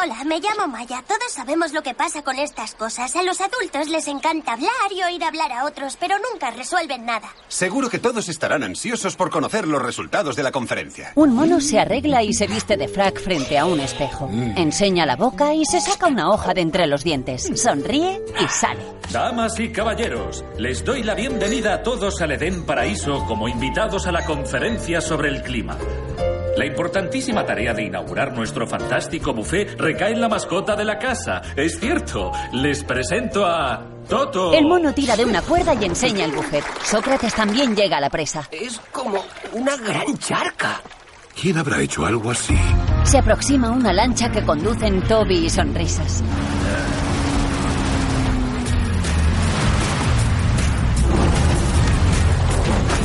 [0.02, 1.04] Hola, me llamo Maya.
[1.06, 3.14] Todos sabemos lo que pasa con estas cosas.
[3.14, 7.28] A los adultos les encanta hablar y oír hablar a otros, pero nunca resuelven nada.
[7.46, 11.12] Seguro que todos estarán ansiosos por conocer los resultados de la conferencia.
[11.14, 14.28] Un mono se arregla y se viste de frac frente a un espejo.
[14.56, 17.48] Enseña la boca y se saca una hoja de entre los dientes.
[17.54, 18.82] Sonríe y sale.
[19.12, 24.12] Damas y caballeros, les doy la bienvenida a todos al Edén Paraíso como invitados a
[24.12, 25.78] la conferencia sobre el clima.
[26.56, 31.42] La importantísima tarea de inaugurar nuestro fantástico buffet recae en la mascota de la casa.
[31.56, 34.52] Es cierto, les presento a Toto.
[34.52, 36.64] El mono tira de una cuerda y enseña el buffet.
[36.84, 38.48] Sócrates también llega a la presa.
[38.52, 40.80] Es como una gran charca.
[41.40, 42.54] ¿Quién habrá hecho algo así?
[43.02, 46.22] Se aproxima una lancha que conducen Toby y Sonrisas.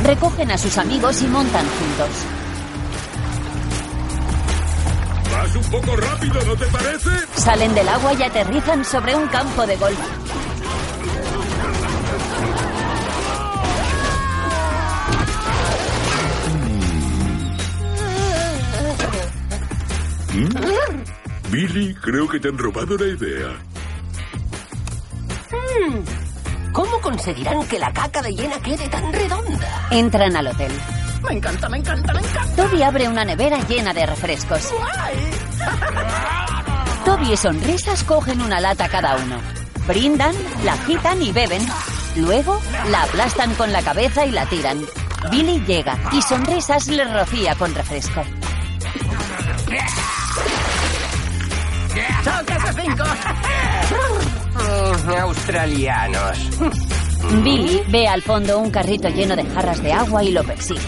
[0.04, 2.39] Recogen a sus amigos y montan juntos.
[5.72, 7.10] Un poco rápido, ¿no te parece?
[7.36, 9.98] Salen del agua y aterrizan sobre un campo de golf.
[20.34, 21.50] ¿Mm?
[21.50, 23.48] Billy, creo que te han robado la idea.
[25.50, 29.88] Hmm, ¿Cómo conseguirán que la caca de llena quede tan redonda?
[29.90, 30.72] Entran al hotel.
[31.28, 32.56] Me encanta, me encanta, me encanta.
[32.56, 34.72] Toby abre una nevera llena de refrescos.
[37.04, 39.36] Toby y Sonrisas cogen una lata cada uno.
[39.86, 40.34] Brindan,
[40.64, 41.66] la agitan y beben.
[42.16, 44.80] Luego la aplastan con la cabeza y la tiran.
[45.30, 48.22] Billy llega y Sonrisas le rocía con refresco.
[52.24, 53.04] ¡Son casa cinco!
[55.20, 56.38] Australianos.
[57.42, 60.80] Billy ve al fondo un carrito lleno de jarras de agua y lo persigue.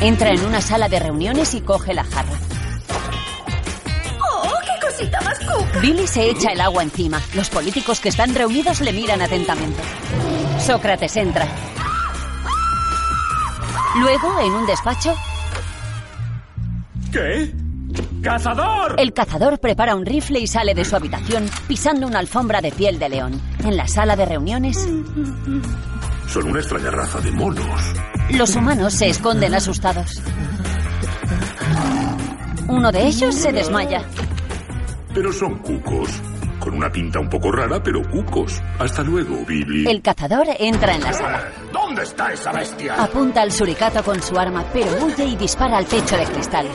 [0.00, 2.38] Entra en una sala de reuniones y coge la jarra.
[4.20, 5.80] ¡Oh, qué cosita más cuca!
[5.80, 7.20] Billy se echa el agua encima.
[7.34, 9.82] Los políticos que están reunidos le miran atentamente.
[10.64, 11.46] Sócrates entra.
[13.96, 15.14] Luego, en un despacho,
[17.12, 17.52] ¿Qué?
[18.22, 18.96] ¡Cazador!
[18.98, 22.98] el cazador prepara un rifle y sale de su habitación pisando una alfombra de piel
[22.98, 23.40] de león.
[23.64, 24.88] En la sala de reuniones,
[26.28, 27.94] Son una extraña raza de monos.
[28.30, 30.20] los humanos se esconden asustados.
[32.68, 34.02] Uno de ellos se desmaya.
[35.14, 36.10] Pero son cucos.
[36.60, 38.60] Con una pinta un poco rara, pero cucos.
[38.78, 39.88] Hasta luego, Billy.
[39.88, 41.48] El cazador entra en la sala.
[41.72, 43.02] ¿Dónde está esa bestia?
[43.02, 46.68] Apunta al suricato con su arma, pero huye y dispara al techo de cristal.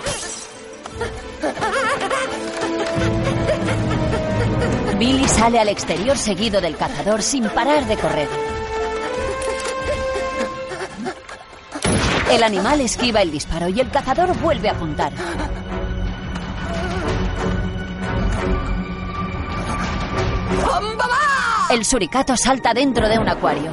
[4.98, 8.53] Billy sale al exterior seguido del cazador sin parar de correr.
[12.32, 15.14] El animal esquiva el disparo y el cazador vuelve a apuntar.
[21.70, 23.72] El suricato salta dentro de un acuario.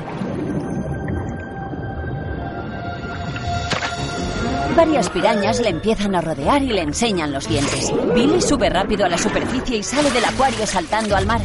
[4.76, 7.92] Varias pirañas le empiezan a rodear y le enseñan los dientes.
[8.14, 11.40] Billy sube rápido a la superficie y sale del acuario saltando al mar.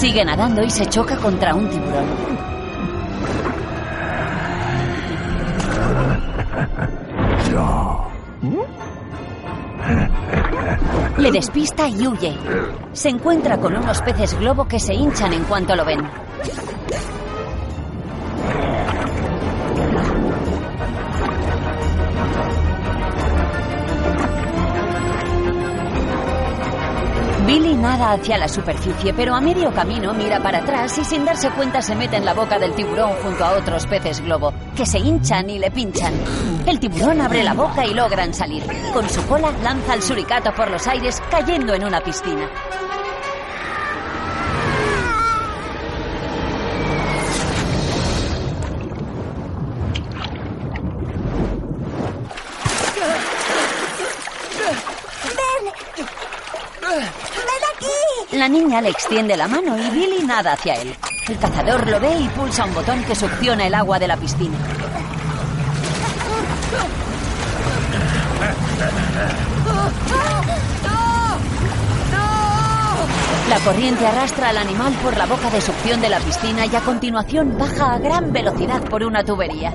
[0.00, 2.06] Sigue nadando y se choca contra un tiburón.
[11.16, 12.36] Le despista y huye.
[12.92, 16.00] Se encuentra con unos peces globo que se hinchan en cuanto lo ven.
[28.12, 31.94] Hacia la superficie, pero a medio camino mira para atrás y sin darse cuenta se
[31.94, 35.58] mete en la boca del tiburón junto a otros peces globo, que se hinchan y
[35.58, 36.12] le pinchan.
[36.66, 38.64] El tiburón abre la boca y logran salir.
[38.92, 42.48] Con su cola lanza al suricato por los aires, cayendo en una piscina.
[58.32, 60.94] La niña le extiende la mano y Billy nada hacia él.
[61.28, 64.56] El cazador lo ve y pulsa un botón que succiona el agua de la piscina.
[73.50, 76.80] La corriente arrastra al animal por la boca de succión de la piscina y a
[76.80, 79.72] continuación baja a gran velocidad por una tubería.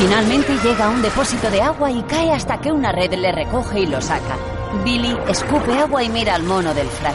[0.00, 3.80] Finalmente llega a un depósito de agua y cae hasta que una red le recoge
[3.80, 4.34] y lo saca.
[4.82, 7.14] Billy escupe agua y mira al mono del frac.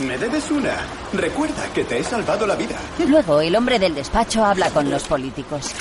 [0.00, 0.76] Me debes una.
[1.14, 2.76] Recuerda que te he salvado la vida.
[3.08, 5.74] Luego el hombre del despacho habla con los políticos.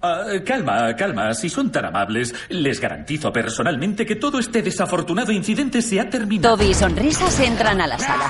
[0.00, 1.34] Ah, calma, calma.
[1.34, 6.56] Si son tan amables, les garantizo personalmente que todo este desafortunado incidente se ha terminado.
[6.56, 8.26] Toby y Sonrisas entran a la sala.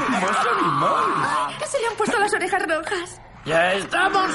[1.71, 3.21] Se le han puesto las orejas rojas.
[3.49, 4.31] ¡Ya estamos!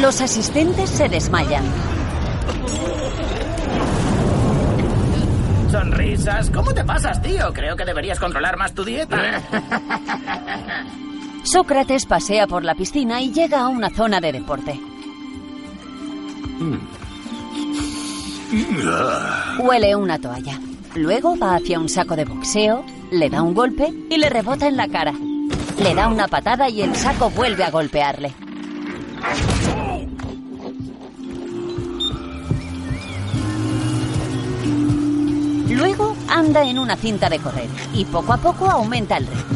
[0.00, 1.64] Los asistentes se desmayan.
[5.70, 6.50] Sonrisas.
[6.50, 7.52] ¿Cómo te pasas, tío?
[7.52, 9.40] Creo que deberías controlar más tu dieta.
[11.44, 14.80] Sócrates pasea por la piscina y llega a una zona de deporte.
[19.60, 20.58] Huele una toalla.
[20.96, 24.76] Luego va hacia un saco de boxeo, le da un golpe y le rebota en
[24.76, 25.12] la cara.
[25.78, 28.32] Le da una patada y el saco vuelve a golpearle.
[35.68, 39.54] Luego anda en una cinta de correr y poco a poco aumenta el ritmo.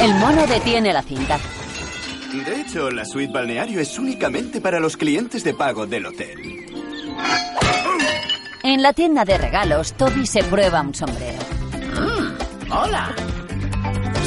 [0.00, 1.38] El mono detiene la cinta.
[2.42, 6.66] De hecho, la suite balneario es únicamente para los clientes de pago del hotel.
[8.64, 11.38] En la tienda de regalos, Toby se prueba un sombrero.
[11.94, 13.14] Mm, ¡Hola!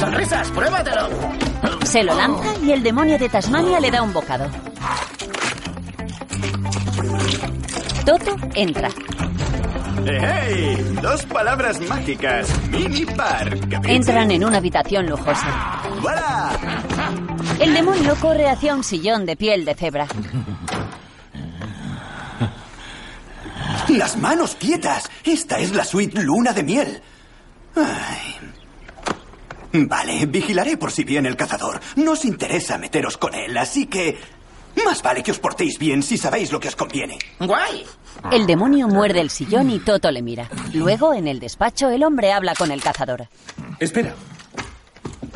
[0.00, 1.08] ¡Sonrisas, pruébatelo!
[1.84, 4.46] Se lo lanza y el demonio de Tasmania le da un bocado.
[8.06, 8.88] Toto entra.
[10.06, 10.78] ¡Hey!
[11.02, 12.48] Dos palabras mágicas.
[12.70, 13.50] Mini bar.
[13.68, 13.94] ¿capiche?
[13.94, 15.82] Entran en una habitación lujosa.
[16.00, 16.58] ¡Voilà!
[17.60, 20.06] El demonio corre hacia un sillón de piel de cebra.
[23.88, 25.10] Las manos quietas.
[25.24, 27.02] Esta es la suite luna de miel.
[27.74, 28.36] Ay.
[29.72, 31.80] Vale, vigilaré por si viene el cazador.
[31.96, 34.18] No os interesa meteros con él, así que...
[34.84, 37.18] Más vale que os portéis bien si sabéis lo que os conviene.
[37.40, 37.84] ¡Guay!
[38.30, 40.48] El demonio muerde el sillón y Toto le mira.
[40.74, 43.26] Luego, en el despacho, el hombre habla con el cazador.
[43.80, 44.14] Espera.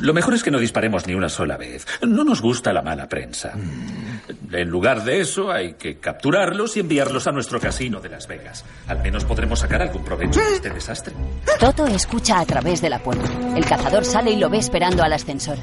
[0.02, 1.86] Lo mejor es que no disparemos ni una sola vez.
[2.02, 3.52] No nos gusta la mala prensa.
[4.50, 8.64] En lugar de eso, hay que capturarlos y enviarlos a nuestro casino de Las Vegas.
[8.88, 11.14] Al menos podremos sacar algún provecho de este desastre.
[11.60, 13.30] Toto escucha a través de la puerta.
[13.56, 15.56] El cazador sale y lo ve esperando al ascensor.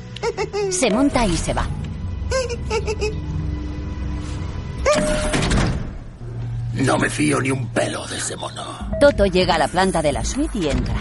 [0.72, 1.68] Se monta y se va.
[6.76, 8.64] No me fío ni un pelo de ese mono.
[9.02, 10.96] Toto llega a la planta de la suite y entra.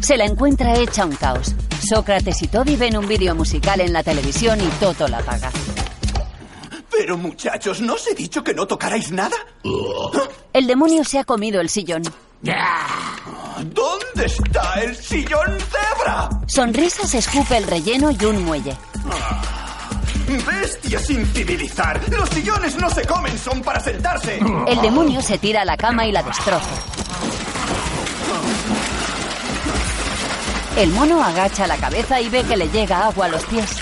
[0.00, 1.54] Se la encuentra hecha un caos.
[1.88, 5.50] Sócrates y Toby ven un vídeo musical en la televisión y Toto la apaga.
[6.90, 9.36] Pero muchachos, ¿no os he dicho que no tocarais nada?
[10.52, 12.02] El demonio se ha comido el sillón.
[13.62, 16.28] ¿Dónde está el sillón cebra?
[16.46, 18.76] Sonrisas escupe el relleno y un muelle.
[20.46, 22.00] ¡Bestia sin civilizar!
[22.10, 24.40] ¡Los sillones no se comen, son para sentarse!
[24.66, 26.70] El demonio se tira a la cama y la destroza.
[30.76, 33.76] El mono agacha la cabeza y ve que le llega agua a los pies.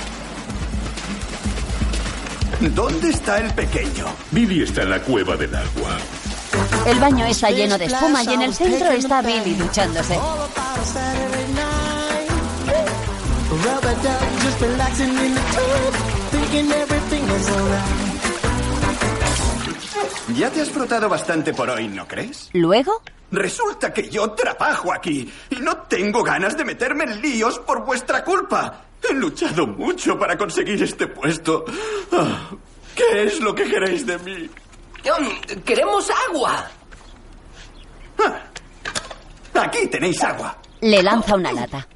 [2.61, 4.07] ¿Dónde está el pequeño?
[4.33, 5.97] Billy está en la cueva del agua.
[6.87, 10.19] El baño está lleno de espuma y en el centro está Billy duchándose.
[20.37, 22.51] Ya te has frotado bastante por hoy, ¿no crees?
[22.53, 23.03] ¿Luego?
[23.33, 28.25] Resulta que yo trabajo aquí y no tengo ganas de meterme en líos por vuestra
[28.25, 28.85] culpa.
[29.09, 31.65] He luchado mucho para conseguir este puesto.
[32.13, 32.51] Ah,
[32.95, 34.51] ¿Qué es lo que queréis de mí?
[35.19, 36.69] Um, queremos agua.
[39.55, 40.57] Aquí tenéis agua.
[40.81, 41.87] Le lanza una lata.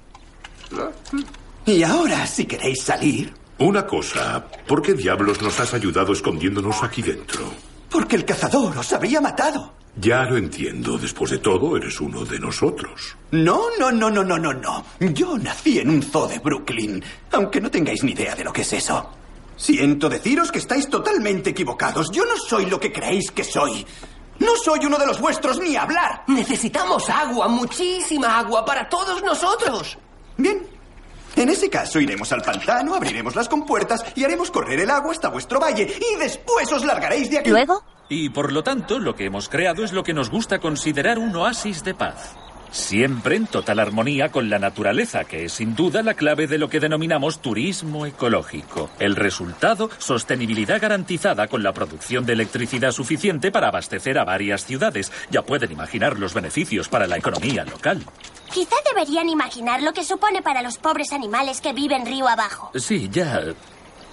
[1.66, 7.02] Y ahora, si queréis salir, Una cosa, ¿por qué diablos nos has ayudado escondiéndonos aquí
[7.02, 7.52] dentro?
[7.94, 9.72] Porque el cazador os habría matado.
[9.94, 10.98] Ya lo entiendo.
[10.98, 13.16] Después de todo, eres uno de nosotros.
[13.30, 14.84] No, no, no, no, no, no, no.
[14.98, 18.62] Yo nací en un zoo de Brooklyn, aunque no tengáis ni idea de lo que
[18.62, 19.10] es eso.
[19.56, 22.10] Siento deciros que estáis totalmente equivocados.
[22.10, 23.86] Yo no soy lo que creéis que soy.
[24.40, 26.24] No soy uno de los vuestros ni hablar.
[26.26, 29.96] Necesitamos agua, muchísima agua para todos nosotros.
[30.36, 30.73] Bien.
[31.36, 35.28] En ese caso iremos al pantano, abriremos las compuertas y haremos correr el agua hasta
[35.28, 37.50] vuestro valle y después os largaréis de aquí.
[37.50, 37.82] ¿Luego?
[38.08, 41.34] Y por lo tanto, lo que hemos creado es lo que nos gusta considerar un
[41.34, 42.36] oasis de paz.
[42.74, 46.68] Siempre en total armonía con la naturaleza, que es sin duda la clave de lo
[46.68, 48.90] que denominamos turismo ecológico.
[48.98, 55.12] El resultado, sostenibilidad garantizada con la producción de electricidad suficiente para abastecer a varias ciudades.
[55.30, 58.04] Ya pueden imaginar los beneficios para la economía local.
[58.52, 62.72] Quizá deberían imaginar lo que supone para los pobres animales que viven río abajo.
[62.74, 63.40] Sí, ya.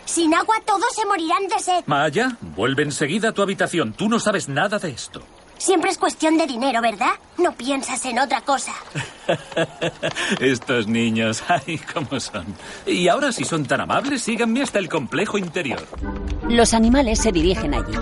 [0.05, 1.84] Sin agua todos se morirán de sed.
[1.88, 3.93] Maya, vuelve enseguida a tu habitación.
[3.93, 5.24] Tú no sabes nada de esto.
[5.62, 7.12] Siempre es cuestión de dinero, ¿verdad?
[7.38, 8.74] No piensas en otra cosa.
[10.39, 12.47] Estos niños, ay, cómo son.
[12.88, 15.86] Y ahora, si son tan amables, síganme hasta el complejo interior.
[16.49, 17.93] Los animales se dirigen allí.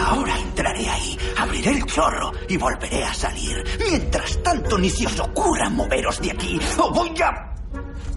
[0.00, 3.62] Ahora entraré ahí, abriré el chorro y volveré a salir.
[3.86, 7.52] Mientras tanto, ni se os ocurra moveros de aquí o voy a...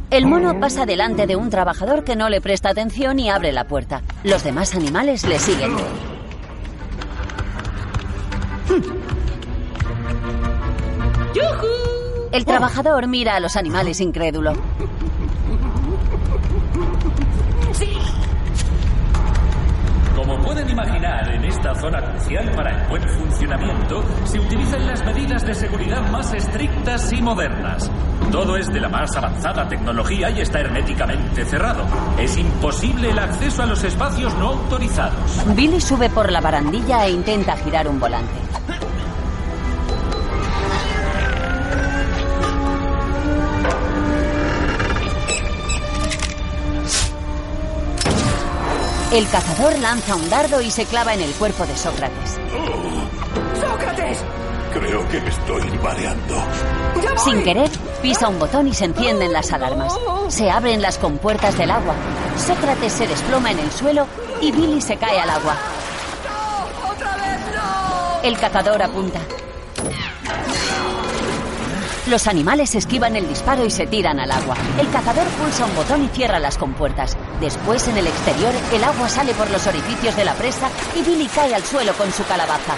[0.10, 3.68] El mono pasa delante de un trabajador que no le presta atención y abre la
[3.68, 4.04] puerta.
[4.24, 5.76] Los demás animales le siguen.
[12.32, 14.54] El trabajador mira a los animales incrédulo.
[20.16, 25.46] Como pueden imaginar, en esta zona crucial para el buen funcionamiento se utilizan las medidas
[25.46, 27.92] de seguridad más estrictas y modernas.
[28.32, 31.84] Todo es de la más avanzada tecnología y está herméticamente cerrado.
[32.18, 35.44] Es imposible el acceso a los espacios no autorizados.
[35.56, 38.32] Billy sube por la barandilla e intenta girar un volante.
[49.12, 52.40] El cazador lanza un dardo y se clava en el cuerpo de Sócrates.
[53.60, 54.20] ¡Sócrates!
[54.72, 56.42] Creo que me estoy mareando.
[57.18, 57.70] Sin querer,
[58.02, 59.94] pisa un botón y se encienden las alarmas.
[60.30, 61.94] Se abren las compuertas del agua.
[62.38, 64.08] Sócrates se desploma en el suelo
[64.40, 65.58] y Billy se cae al agua.
[68.24, 69.20] El cazador apunta.
[72.12, 74.58] Los animales esquivan el disparo y se tiran al agua.
[74.78, 77.16] El cazador pulsa un botón y cierra las compuertas.
[77.40, 81.28] Después, en el exterior, el agua sale por los orificios de la presa y Billy
[81.28, 82.76] cae al suelo con su calabaza.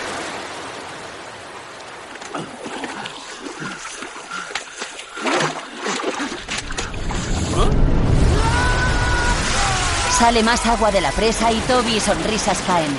[10.20, 12.96] Sale más agua de la presa y Toby y sonrisas caen.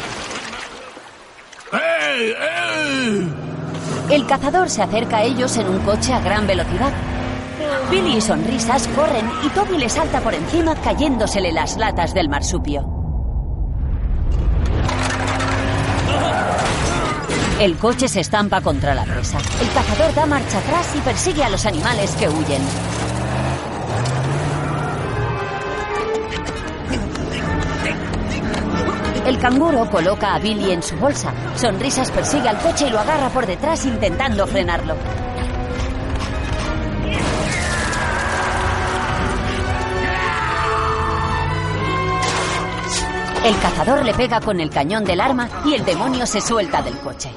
[1.73, 3.44] ¡Ey, ey!
[4.11, 6.93] El cazador se acerca a ellos en un coche a gran velocidad.
[7.91, 12.87] Billy y Sonrisas corren y Toby le salta por encima cayéndosele las latas del marsupio.
[17.61, 19.39] El coche se estampa contra la presa.
[19.61, 22.63] El cazador da marcha atrás y persigue a los animales que huyen.
[29.45, 31.31] Canguro coloca a Billy en su bolsa.
[31.55, 34.97] Sonrisas persigue al coche y lo agarra por detrás intentando frenarlo.
[43.45, 46.97] El cazador le pega con el cañón del arma y el demonio se suelta del
[47.01, 47.31] coche.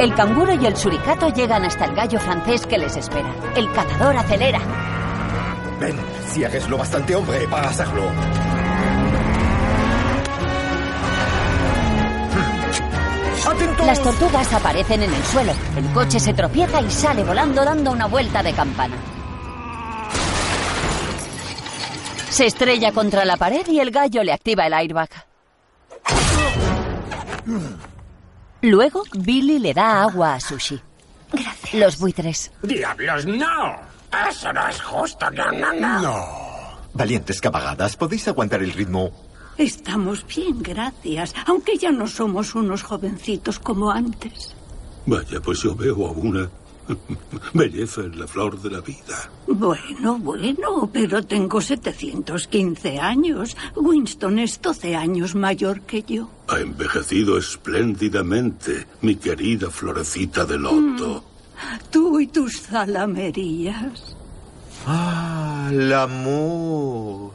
[0.00, 3.32] El canguro y el suricato llegan hasta el gallo francés que les espera.
[3.54, 4.58] El cazador acelera.
[5.78, 5.96] Ven,
[6.26, 8.10] si eres lo bastante hombre para hacerlo.
[13.86, 15.52] Las tortugas aparecen en el suelo.
[15.76, 18.96] El coche se tropieza y sale volando dando una vuelta de campana.
[22.28, 25.08] Se estrella contra la pared y el gallo le activa el airbag.
[28.62, 30.80] Luego, Billy le da agua a Sushi.
[31.32, 31.74] Gracias.
[31.74, 32.50] Los buitres.
[32.62, 33.95] ¡Diablos, no!
[34.28, 36.46] Eso no es justo, no, no, no.
[36.94, 39.12] Valientes camaradas, ¿podéis aguantar el ritmo?
[39.58, 41.34] Estamos bien, gracias.
[41.46, 44.54] Aunque ya no somos unos jovencitos como antes.
[45.06, 46.50] Vaya, pues yo veo a una
[47.54, 49.30] belleza en la flor de la vida.
[49.46, 53.56] Bueno, bueno, pero tengo 715 años.
[53.76, 56.28] Winston es 12 años mayor que yo.
[56.48, 61.24] Ha envejecido espléndidamente, mi querida florecita de loto.
[61.90, 64.16] Tú y tus zalamerías.
[64.86, 67.32] Ah, el amor.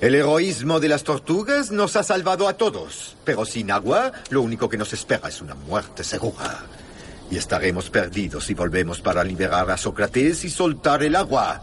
[0.00, 4.68] El heroísmo de las tortugas nos ha salvado a todos, pero sin agua lo único
[4.68, 6.64] que nos espera es una muerte segura.
[7.30, 11.62] Y estaremos perdidos si volvemos para liberar a Sócrates y soltar el agua.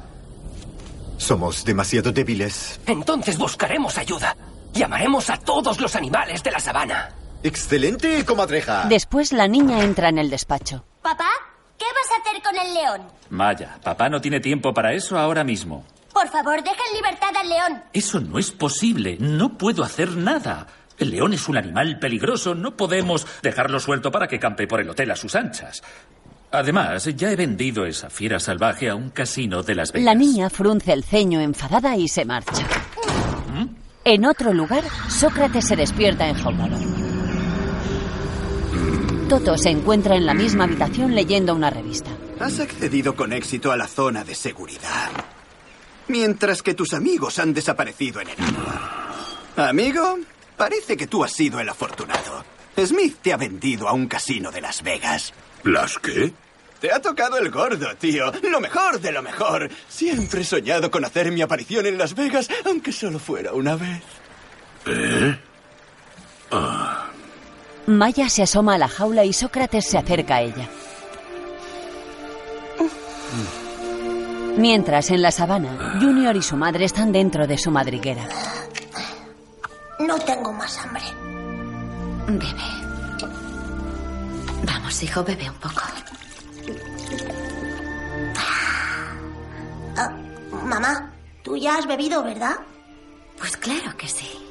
[1.17, 2.79] Somos demasiado débiles.
[2.85, 4.35] Entonces buscaremos ayuda.
[4.73, 7.18] Llamaremos a todos los animales de la sabana.
[7.43, 8.85] Excelente, comadreja.
[8.89, 10.83] Después la niña entra en el despacho.
[11.01, 11.29] Papá,
[11.77, 13.01] ¿qué vas a hacer con el león?
[13.29, 15.85] Maya, papá no tiene tiempo para eso ahora mismo.
[16.13, 17.83] Por favor, deja en libertad al león.
[17.93, 19.17] Eso no es posible.
[19.19, 20.67] No puedo hacer nada.
[20.97, 22.55] El león es un animal peligroso.
[22.55, 25.81] No podemos dejarlo suelto para que campe por el hotel a sus anchas.
[26.51, 30.05] Además, ya he vendido esa fiera salvaje a un casino de Las Vegas.
[30.05, 32.67] La niña frunce el ceño enfadada y se marcha.
[34.03, 36.77] En otro lugar, Sócrates se despierta enjaulado.
[39.29, 42.09] Toto se encuentra en la misma habitación leyendo una revista.
[42.39, 45.11] Has accedido con éxito a la zona de seguridad.
[46.07, 49.69] Mientras que tus amigos han desaparecido en el agua.
[49.69, 50.17] Amigo,
[50.57, 52.43] parece que tú has sido el afortunado.
[52.75, 55.31] Smith te ha vendido a un casino de Las Vegas.
[55.63, 56.33] ¿Las qué?
[56.81, 58.31] Te ha tocado el gordo, tío.
[58.49, 59.69] Lo mejor de lo mejor.
[59.87, 64.01] Siempre he soñado con hacer mi aparición en Las Vegas, aunque solo fuera una vez.
[64.87, 65.39] ¿Eh?
[66.51, 67.09] Ah,
[67.89, 70.69] Maya se asoma a la jaula y Sócrates se acerca a ella.
[74.57, 78.27] Mientras, en la sabana, Junior y su madre están dentro de su madriguera.
[79.99, 81.01] No tengo más hambre.
[82.27, 82.69] Bebe.
[84.65, 85.81] Vamos, hijo, bebe un poco.
[89.97, 90.15] Ah,
[90.63, 91.11] mamá,
[91.41, 92.55] tú ya has bebido, ¿verdad?
[93.39, 94.48] Pues claro que sí.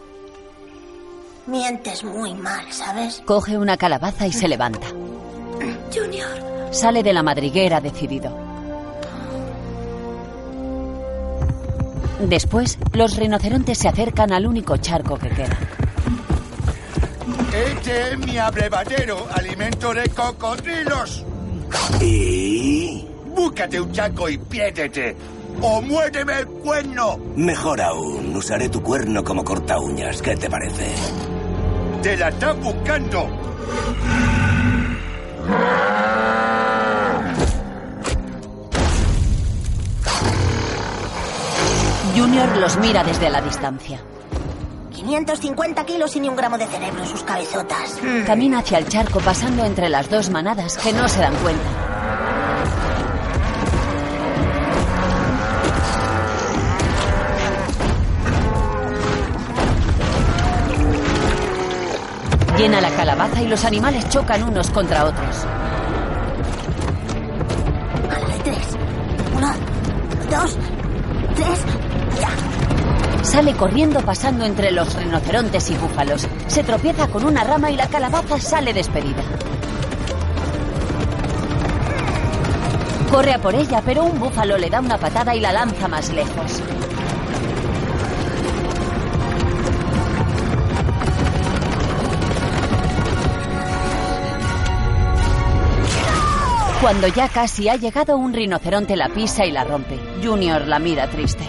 [1.49, 3.23] Mientes muy mal, ¿sabes?
[3.25, 4.87] Coge una calabaza y se levanta.
[5.91, 6.29] Junior.
[6.71, 8.31] Sale de la madriguera decidido.
[12.21, 15.59] Después, los rinocerontes se acercan al único charco que queda.
[17.55, 21.25] Este es mi abrevadero, alimento de cocodrilos.
[22.03, 23.07] ¿Y?
[23.35, 25.17] Búscate un chaco y piérdete.
[25.63, 27.19] ¡O muérdeme el cuerno!
[27.37, 30.21] Mejor aún, usaré tu cuerno como corta uñas.
[30.21, 30.85] ¿Qué te parece?
[32.03, 33.27] ¡Te la estás buscando!
[42.17, 44.01] Junior los mira desde la distancia.
[44.95, 47.99] 550 kilos y ni un gramo de cerebro en sus cabezotas.
[48.27, 51.88] Camina hacia el charco pasando entre las dos manadas que no se dan cuenta.
[62.59, 65.47] Llena la calabaza y los animales chocan unos contra otros.
[68.43, 68.59] Tres.
[69.37, 69.53] Uno,
[70.29, 70.57] dos,
[71.37, 71.61] tres,
[72.21, 73.25] ya.
[73.25, 76.27] Sale corriendo pasando entre los rinocerontes y búfalos.
[76.49, 79.23] Se tropieza con una rama y la calabaza sale despedida.
[83.09, 86.11] Corre a por ella, pero un búfalo le da una patada y la lanza más
[86.13, 86.61] lejos.
[96.81, 99.99] Cuando ya casi ha llegado, un rinoceronte la pisa y la rompe.
[100.23, 101.45] Junior la mira triste.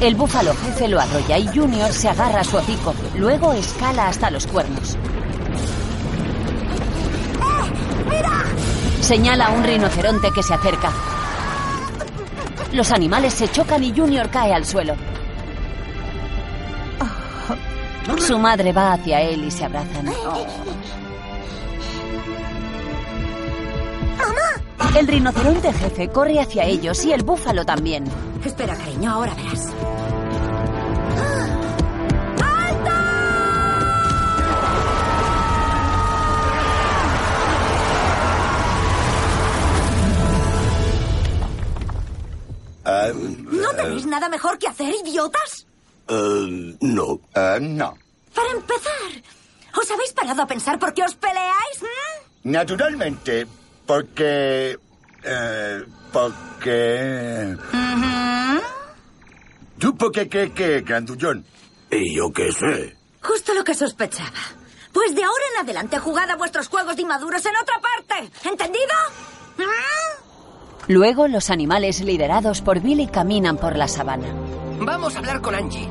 [0.00, 2.92] El búfalo jefe lo arrolla y Junior se agarra a su hocico.
[3.16, 4.96] Luego escala hasta los cuernos.
[9.00, 10.90] Señala a un rinoceronte que se acerca.
[12.72, 14.96] Los animales se chocan y Junior cae al suelo.
[18.26, 20.06] Su madre va hacia él y se abrazan.
[24.96, 28.04] El rinoceronte jefe corre hacia ellos y el búfalo también.
[28.44, 29.68] Espera, cariño, ahora verás.
[42.84, 45.66] ¿No tenéis nada mejor que hacer, idiotas?
[46.08, 47.20] eh, no.
[47.60, 47.98] no.
[48.34, 49.22] Para empezar,
[49.78, 51.82] ¿os habéis parado a pensar por qué os peleáis?
[51.82, 52.50] mm?
[52.50, 53.46] Naturalmente,
[53.88, 54.78] porque...
[55.24, 57.56] eh, porque...
[59.78, 61.44] ¿Tú por qué qué, qué, grandullón?
[61.90, 62.96] ¿Y yo qué sé?
[63.22, 64.38] Justo lo que sospechaba.
[64.92, 68.30] Pues de ahora en adelante jugad a vuestros juegos de inmaduros en otra parte.
[68.48, 68.94] ¿Entendido?
[69.56, 70.92] ¿Mm?
[70.92, 74.28] Luego los animales liderados por Billy caminan por la sabana.
[74.80, 75.88] Vamos a hablar con Angie.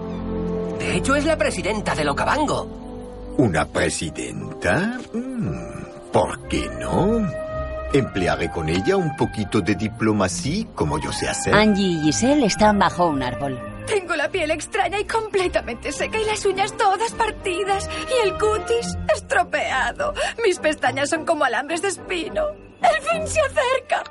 [0.77, 3.33] De hecho, es la presidenta del Okavango.
[3.37, 4.99] ¿Una presidenta?
[5.13, 7.46] Mm, ¿Por qué no?
[7.93, 11.53] Emplearé con ella un poquito de diplomacia como yo sé hacer.
[11.53, 13.57] Angie y Giselle están bajo un árbol.
[13.87, 18.97] Tengo la piel extraña y completamente seca y las uñas todas partidas y el cutis
[19.15, 20.13] estropeado.
[20.43, 22.47] Mis pestañas son como alambres de espino.
[22.81, 24.03] El fin se acerca.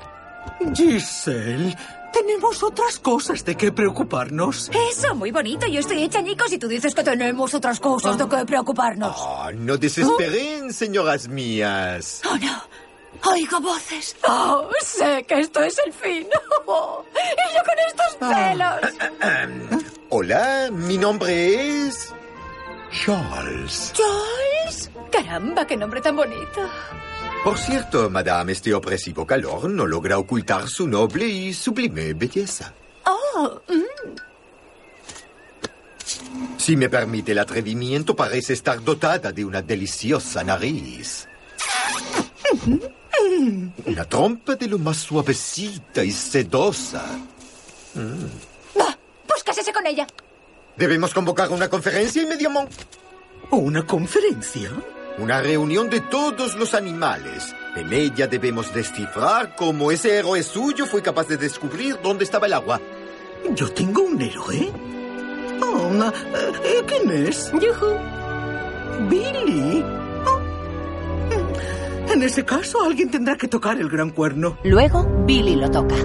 [0.74, 1.76] Giselle,
[2.14, 4.70] tenemos otras cosas de qué preocuparnos.
[4.90, 5.66] Eso, muy bonito.
[5.66, 9.14] Yo estoy hecha añicos y tú dices que tenemos otras cosas de qué preocuparnos.
[9.20, 12.22] Oh, no desesperen, señoras mías.
[12.24, 12.62] Oh, no.
[13.24, 14.16] Oigo voces.
[14.26, 16.26] Oh, sé que esto es el fin.
[16.26, 19.84] y yo con estos pelos.
[20.10, 22.12] Hola, mi nombre es...
[22.90, 23.92] Charles.
[23.92, 24.90] ¿Charles?
[25.10, 26.68] Caramba, qué nombre tan bonito.
[27.44, 32.72] Por cierto, madame, este opresivo calor no logra ocultar su noble y sublime belleza.
[33.04, 34.16] Oh, mm.
[36.56, 41.28] Si me permite el atrevimiento, parece estar dotada de una deliciosa nariz.
[43.84, 47.04] Una trompa de lo más suavecita y sedosa.
[47.94, 48.78] Mm.
[48.78, 50.06] Va, pues cásese con ella.
[50.76, 52.76] Debemos convocar una conferencia inmediatamente.
[53.50, 54.70] ¿Una conferencia?
[55.18, 57.54] Una reunión de todos los animales.
[57.74, 62.52] En ella debemos descifrar cómo ese héroe suyo fue capaz de descubrir dónde estaba el
[62.52, 62.80] agua.
[63.54, 64.70] ¿Yo tengo un héroe?
[65.62, 66.12] Oh,
[66.64, 67.50] eh, ¿Quién es?
[69.08, 69.95] ¿Billy?
[72.12, 74.58] En ese caso, alguien tendrá que tocar el gran cuerno.
[74.64, 75.96] Luego, Billy lo toca.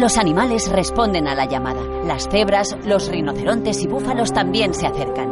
[0.00, 1.82] Los animales responden a la llamada.
[2.06, 5.28] Las cebras, los rinocerontes y búfalos también se acercan.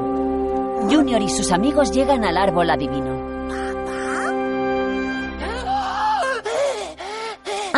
[0.90, 3.17] Junior y sus amigos llegan al árbol adivino.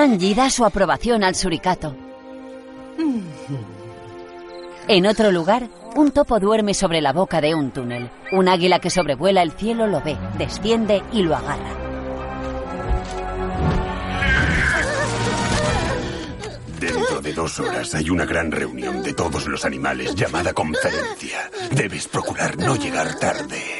[0.00, 1.94] Angie da su aprobación al suricato.
[4.88, 8.10] En otro lugar, un topo duerme sobre la boca de un túnel.
[8.32, 11.74] Un águila que sobrevuela el cielo lo ve, desciende y lo agarra.
[16.80, 21.50] Dentro de dos horas hay una gran reunión de todos los animales llamada conferencia.
[21.72, 23.79] Debes procurar no llegar tarde.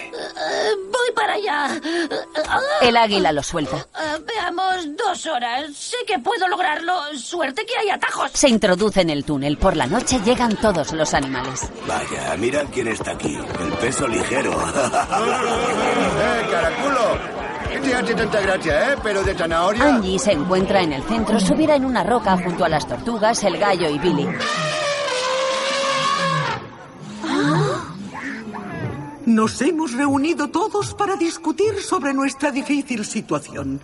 [2.83, 3.77] El águila lo suelta.
[3.77, 5.75] Eh, veamos, dos horas.
[5.75, 6.95] Sé que puedo lograrlo.
[7.17, 8.31] Suerte que hay atajos.
[8.35, 9.57] Se introduce en el túnel.
[9.57, 11.69] Por la noche llegan todos los animales.
[11.87, 13.37] Vaya, mirad quién está aquí.
[13.61, 14.53] El peso ligero.
[16.21, 17.19] ¡Eh, caraculo!
[17.71, 18.97] ¿Qué te hace tanta gracia, eh?
[19.03, 19.85] Pero de zanahoria.
[19.85, 23.59] Angie se encuentra en el centro, subida en una roca junto a las tortugas, el
[23.59, 24.27] gallo y Billy.
[29.41, 33.81] Nos hemos reunido todos para discutir sobre nuestra difícil situación.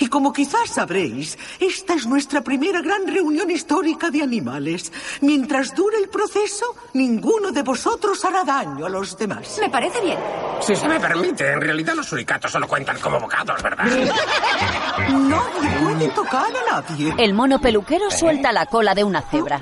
[0.00, 4.92] Y como quizás sabréis, esta es nuestra primera gran reunión histórica de animales.
[5.22, 9.56] Mientras dure el proceso, ninguno de vosotros hará daño a los demás.
[9.58, 10.18] Me parece bien.
[10.60, 13.86] Si se me permite, en realidad los suricatos solo cuentan como bocados, ¿verdad?
[15.08, 17.14] Nadie puede tocar a nadie.
[17.16, 19.58] El mono peluquero suelta la cola de una cebra.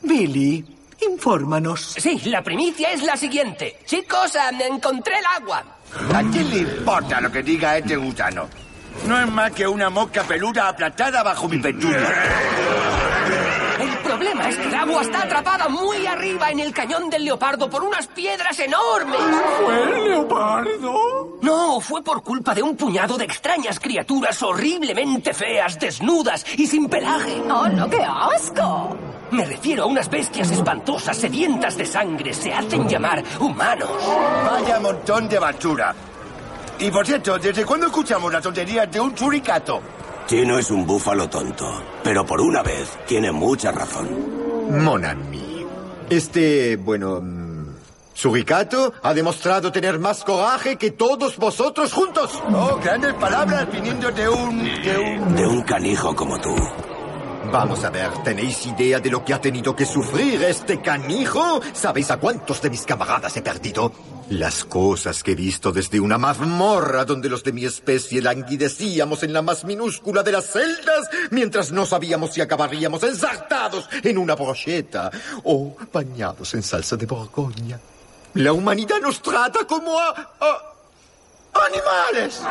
[0.00, 0.64] Billy,
[1.10, 1.94] infórmanos.
[1.98, 3.78] Sí, la primicia es la siguiente.
[3.84, 5.64] Chicos, ah, me encontré el agua.
[6.12, 8.48] ¿A quién le importa lo que diga este gusano?
[9.06, 11.98] No es más que una mosca peluda aplastada bajo mi pechuga.
[13.80, 17.68] El problema es que el agua está atrapada muy arriba en el cañón del leopardo
[17.68, 19.20] por unas piedras enormes.
[19.64, 21.38] ¿Fue el leopardo?
[21.42, 26.88] No, fue por culpa de un puñado de extrañas criaturas horriblemente feas, desnudas y sin
[26.88, 27.42] pelaje.
[27.50, 28.96] ¡Oh, no, qué asco!
[29.30, 32.32] Me refiero a unas bestias espantosas, sedientas de sangre.
[32.32, 33.90] Se hacen llamar humanos.
[34.50, 35.94] Vaya montón de basura.
[36.78, 39.80] Y por cierto, ¿desde cuándo escuchamos las tonterías de un churicato?
[40.26, 44.08] Chino es un búfalo tonto, pero por una vez tiene mucha razón.
[44.82, 45.66] Mon ami.
[46.08, 47.20] Este, bueno...
[47.20, 47.54] mm,
[48.14, 52.40] Suricato ha demostrado tener más coraje que todos vosotros juntos.
[52.52, 54.64] Oh, grandes palabras viniendo de un...
[54.64, 55.34] de un...
[55.34, 56.54] De un canijo como tú.
[57.54, 61.60] Vamos a ver, ¿tenéis idea de lo que ha tenido que sufrir este canijo?
[61.72, 63.92] ¿Sabéis a cuántos de mis camaradas he perdido?
[64.30, 69.32] Las cosas que he visto desde una mazmorra donde los de mi especie languidecíamos en
[69.32, 75.12] la más minúscula de las celdas mientras no sabíamos si acabaríamos ensartados en una brocheta
[75.44, 77.78] o bañados en salsa de borgoña.
[78.34, 80.08] La humanidad nos trata como a...
[80.40, 80.74] a
[81.70, 82.42] animales.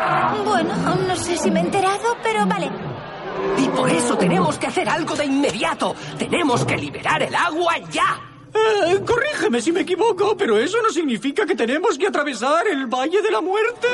[0.45, 2.92] Bueno, no sé si me he enterado, pero vale.
[3.57, 5.95] Y por eso tenemos que hacer algo de inmediato.
[6.17, 8.21] Tenemos que liberar el agua ya.
[8.53, 13.21] Eh, corrígeme si me equivoco, pero eso no significa que tenemos que atravesar el Valle
[13.21, 13.87] de la Muerte.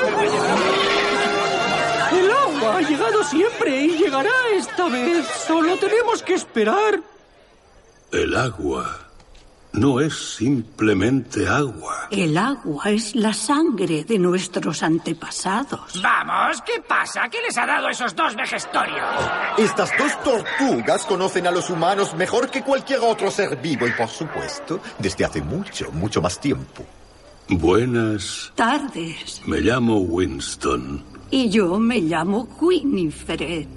[2.11, 5.25] El agua ha llegado siempre y llegará esta vez.
[5.47, 6.99] Solo tenemos que esperar.
[8.11, 9.08] El agua
[9.73, 12.07] no es simplemente agua.
[12.09, 16.01] El agua es la sangre de nuestros antepasados.
[16.01, 17.29] Vamos, ¿qué pasa?
[17.29, 19.05] ¿Qué les ha dado a esos dos vejestorios?
[19.57, 24.09] Estas dos tortugas conocen a los humanos mejor que cualquier otro ser vivo y, por
[24.09, 26.83] supuesto, desde hace mucho, mucho más tiempo.
[27.47, 29.41] Buenas Tardes.
[29.45, 31.03] Me llamo Winston.
[31.31, 33.67] Y yo me llamo Winifred.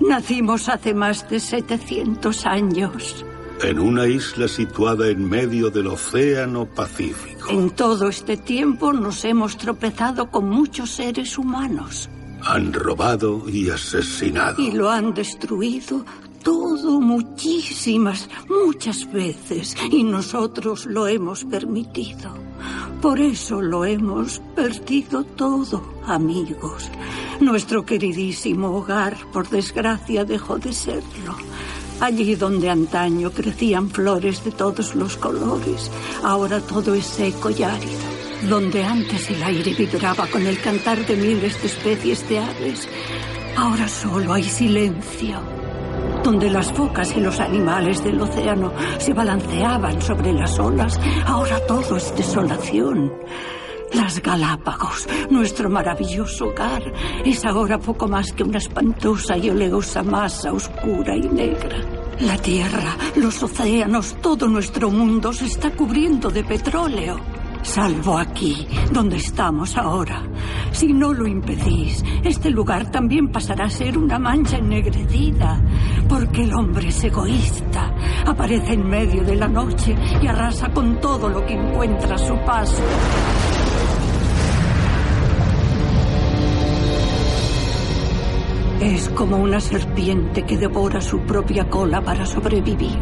[0.00, 3.24] Nacimos hace más de 700 años.
[3.62, 7.48] En una isla situada en medio del Océano Pacífico.
[7.50, 12.10] En todo este tiempo nos hemos tropezado con muchos seres humanos.
[12.42, 14.60] Han robado y asesinado.
[14.60, 16.04] Y lo han destruido
[16.42, 19.76] todo muchísimas, muchas veces.
[19.92, 22.34] Y nosotros lo hemos permitido.
[23.00, 26.90] Por eso lo hemos perdido todo, amigos.
[27.40, 31.36] Nuestro queridísimo hogar, por desgracia, dejó de serlo.
[32.02, 35.88] Allí donde antaño crecían flores de todos los colores,
[36.24, 38.02] ahora todo es seco y árido.
[38.50, 42.88] Donde antes el aire vibraba con el cantar de miles de especies de aves,
[43.56, 45.40] ahora solo hay silencio.
[46.24, 51.98] Donde las focas y los animales del océano se balanceaban sobre las olas, ahora todo
[51.98, 53.12] es desolación.
[53.94, 56.82] Las Galápagos, nuestro maravilloso hogar,
[57.24, 61.76] es ahora poco más que una espantosa y oleosa masa oscura y negra.
[62.20, 67.20] La tierra, los océanos, todo nuestro mundo se está cubriendo de petróleo.
[67.62, 70.22] Salvo aquí, donde estamos ahora.
[70.72, 75.60] Si no lo impedís, este lugar también pasará a ser una mancha ennegrecida,
[76.08, 77.94] porque el hombre es egoísta,
[78.26, 82.34] aparece en medio de la noche y arrasa con todo lo que encuentra a su
[82.44, 82.82] paso.
[88.82, 92.98] Es como una serpiente que devora su propia cola para sobrevivir.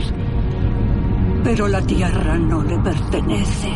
[1.42, 3.72] Pero la tierra no le pertenece.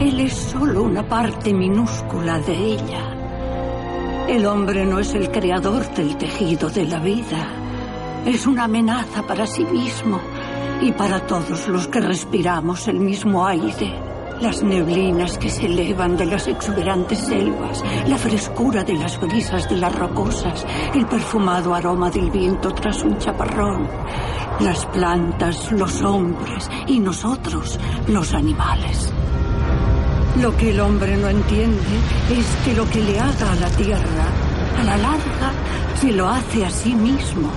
[0.00, 4.26] Él es solo una parte minúscula de ella.
[4.28, 7.46] El hombre no es el creador del tejido de la vida.
[8.26, 10.18] Es una amenaza para sí mismo
[10.82, 14.15] y para todos los que respiramos el mismo aire.
[14.40, 19.76] Las neblinas que se elevan de las exuberantes selvas, la frescura de las brisas de
[19.76, 23.88] las rocosas, el perfumado aroma del viento tras un chaparrón,
[24.60, 29.12] las plantas, los hombres y nosotros, los animales.
[30.40, 31.80] Lo que el hombre no entiende
[32.30, 34.26] es que lo que le haga a la tierra,
[34.78, 35.52] a la larga,
[35.98, 37.48] se lo hace a sí mismo.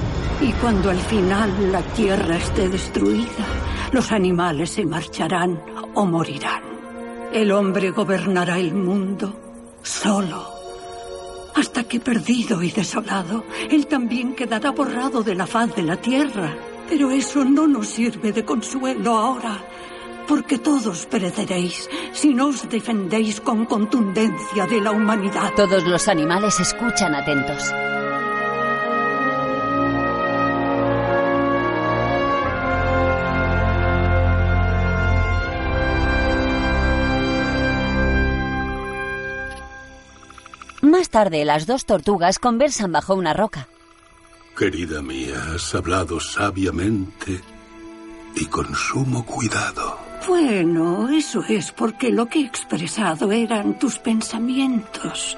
[0.41, 3.45] Y cuando al final la tierra esté destruida,
[3.91, 5.59] los animales se marcharán
[5.99, 6.63] o morirán.
[7.33, 9.37] El hombre gobernará el mundo
[9.83, 10.47] solo.
[11.55, 16.55] Hasta que perdido y desolado, él también quedará borrado de la faz de la tierra.
[16.87, 19.61] Pero eso no nos sirve de consuelo ahora,
[20.25, 25.51] porque todos pereceréis si no os defendéis con contundencia de la humanidad.
[25.53, 27.73] Todos los animales escuchan atentos.
[40.99, 43.69] Más tarde, las dos tortugas conversan bajo una roca.
[44.53, 47.39] Querida mía, has hablado sabiamente
[48.35, 49.97] y con sumo cuidado.
[50.27, 55.37] Bueno, eso es porque lo que he expresado eran tus pensamientos.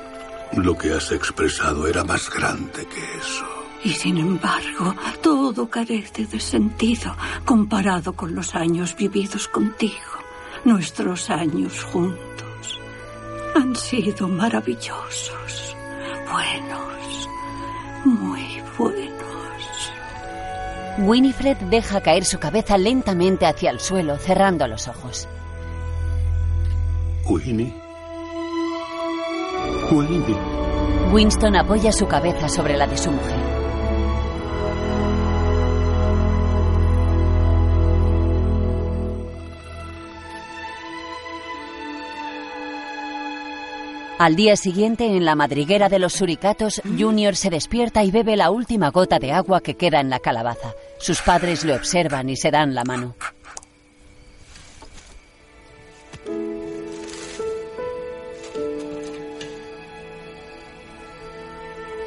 [0.53, 3.45] Lo que has expresado era más grande que eso.
[3.84, 10.18] Y sin embargo, todo carece de sentido comparado con los años vividos contigo,
[10.66, 12.51] nuestros años juntos.
[13.56, 15.76] Han sido maravillosos,
[16.32, 17.30] buenos,
[18.06, 19.12] muy buenos.
[20.99, 25.28] Winifred deja caer su cabeza lentamente hacia el suelo, cerrando los ojos.
[27.30, 27.74] Winnie.
[29.91, 30.38] Winnie.
[31.12, 33.61] Winston apoya su cabeza sobre la de su mujer.
[44.22, 48.51] Al día siguiente, en la madriguera de los suricatos, Junior se despierta y bebe la
[48.51, 50.76] última gota de agua que queda en la calabaza.
[50.99, 53.15] Sus padres le observan y se dan la mano.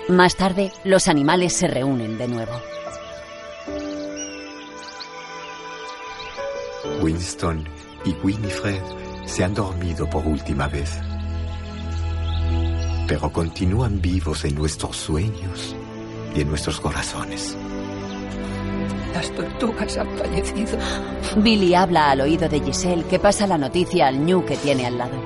[0.08, 2.52] Más tarde, los animales se reúnen de nuevo.
[7.02, 7.68] Winston
[8.04, 8.82] y Winifred
[9.26, 11.00] se han dormido por última vez.
[13.06, 15.76] Pero continúan vivos en nuestros sueños
[16.34, 17.56] y en nuestros corazones.
[19.12, 20.78] Las tortugas han fallecido.
[21.36, 24.98] Billy habla al oído de Giselle que pasa la noticia al ñu que tiene al
[24.98, 25.16] lado.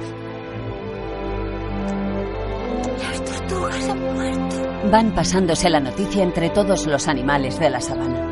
[3.00, 4.56] Las tortugas han muerto.
[4.90, 8.27] Van pasándose la noticia entre todos los animales de la sabana.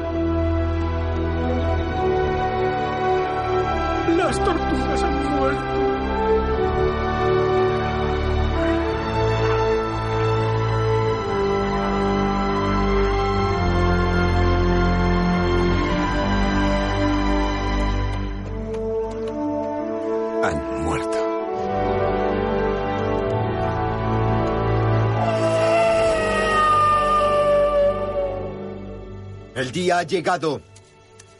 [29.77, 30.63] Día ha llegado.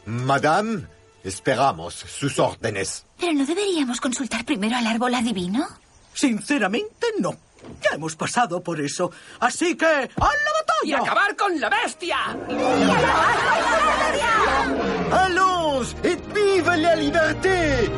[0.05, 0.87] Madame,
[1.25, 3.07] esperamos sus órdenes.
[3.19, 5.67] ¿Pero no deberíamos consultar primero al árbol adivino?
[6.13, 7.35] Sinceramente, no.
[7.83, 9.11] Ya hemos pasado por eso.
[9.41, 10.85] Así que, ¡a la batalla!
[10.85, 12.19] ¡Y acabar con la bestia!
[15.13, 17.91] Allons et vive la liberté!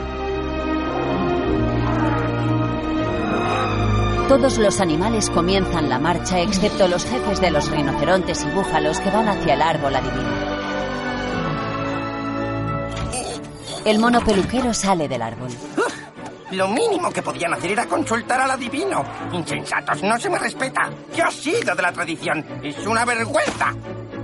[4.28, 9.10] Todos los animales comienzan la marcha excepto los jefes de los rinocerontes y búfalos que
[9.10, 10.58] van hacia el árbol adivino.
[13.86, 15.48] El mono peluquero sale del árbol.
[16.50, 19.02] Lo mínimo que podían hacer era consultar al adivino.
[19.32, 20.90] Insensatos, no se me respeta.
[21.14, 22.44] ¿Qué ha sido de la tradición?
[22.62, 23.74] Es una vergüenza.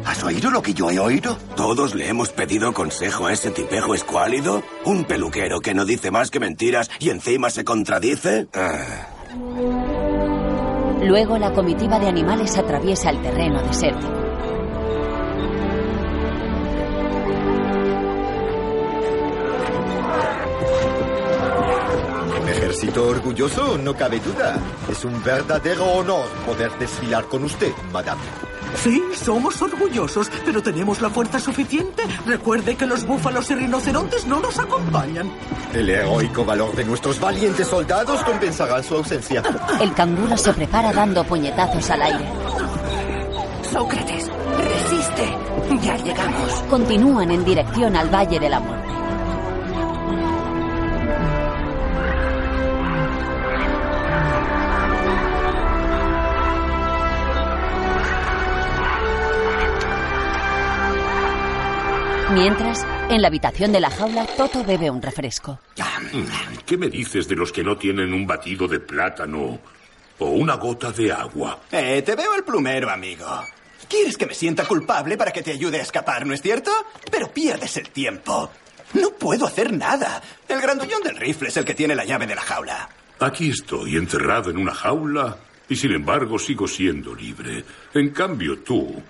[0.05, 1.38] ¿Has oído lo que yo he oído?
[1.57, 4.62] Todos le hemos pedido consejo a ese tipejo escuálido.
[4.84, 8.48] Un peluquero que no dice más que mentiras y encima se contradice.
[8.52, 9.09] Ah.
[11.05, 14.09] Luego la comitiva de animales atraviesa el terreno desértico.
[22.40, 24.59] Un ejército orgulloso, no cabe duda.
[24.90, 28.22] Es un verdadero honor poder desfilar con usted, madame.
[28.77, 32.03] Sí, somos orgullosos, pero tenemos la fuerza suficiente.
[32.27, 35.31] Recuerde que los búfalos y rinocerontes no nos acompañan.
[35.72, 39.43] El heroico valor de nuestros valientes soldados compensará su ausencia.
[39.81, 42.25] El canguro se prepara dando puñetazos al aire.
[43.72, 45.37] Sócrates, resiste.
[45.83, 46.53] Ya llegamos.
[46.68, 48.61] Continúan en dirección al Valle de la
[62.33, 65.61] Mientras, en la habitación de la jaula, Toto bebe un refresco.
[66.64, 69.59] ¿Qué me dices de los que no tienen un batido de plátano
[70.18, 71.61] o una gota de agua?
[71.70, 73.27] Eh, te veo el plumero, amigo.
[73.89, 76.70] ¿Quieres que me sienta culpable para que te ayude a escapar, no es cierto?
[77.11, 78.51] Pero pierdes el tiempo.
[78.95, 80.22] No puedo hacer nada.
[80.49, 82.89] El grandullón del rifle es el que tiene la llave de la jaula.
[83.20, 85.37] Aquí estoy, encerrado en una jaula,
[85.68, 87.64] y sin embargo sigo siendo libre.
[87.93, 89.03] En cambio, tú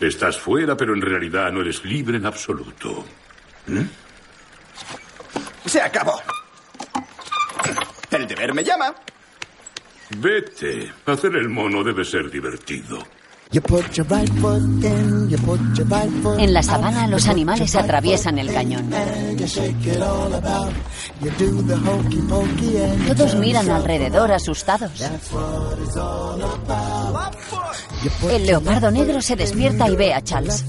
[0.00, 3.04] estás fuera, pero en realidad no eres libre en absoluto.
[3.66, 3.82] ¿Mm?
[5.66, 6.20] Se acabó.
[8.10, 8.94] El deber me llama.
[10.18, 10.92] Vete.
[11.06, 13.02] Hacer el mono debe ser divertido.
[16.38, 18.90] En la sabana, los animales atraviesan el cañón.
[23.08, 24.90] Todos miran alrededor asustados.
[28.30, 30.64] El leopardo negro se despierta y ve a Charles.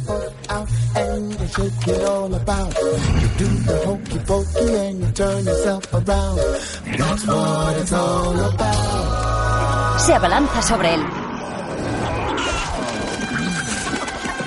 [9.98, 11.27] Se abalanza sobre él.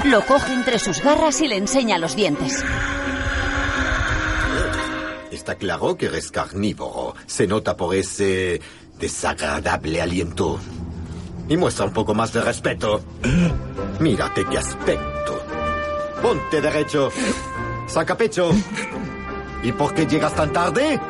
[0.05, 2.65] Lo coge entre sus garras y le enseña los dientes.
[5.31, 7.15] Está claro que eres carnívoro.
[7.27, 8.61] Se nota por ese
[8.99, 10.59] desagradable aliento.
[11.49, 13.03] Y muestra un poco más de respeto.
[14.01, 15.43] Mírate qué aspecto.
[16.23, 17.11] Ponte derecho.
[17.87, 18.51] Saca pecho.
[19.63, 21.01] ¿Y por qué llegas tan tarde?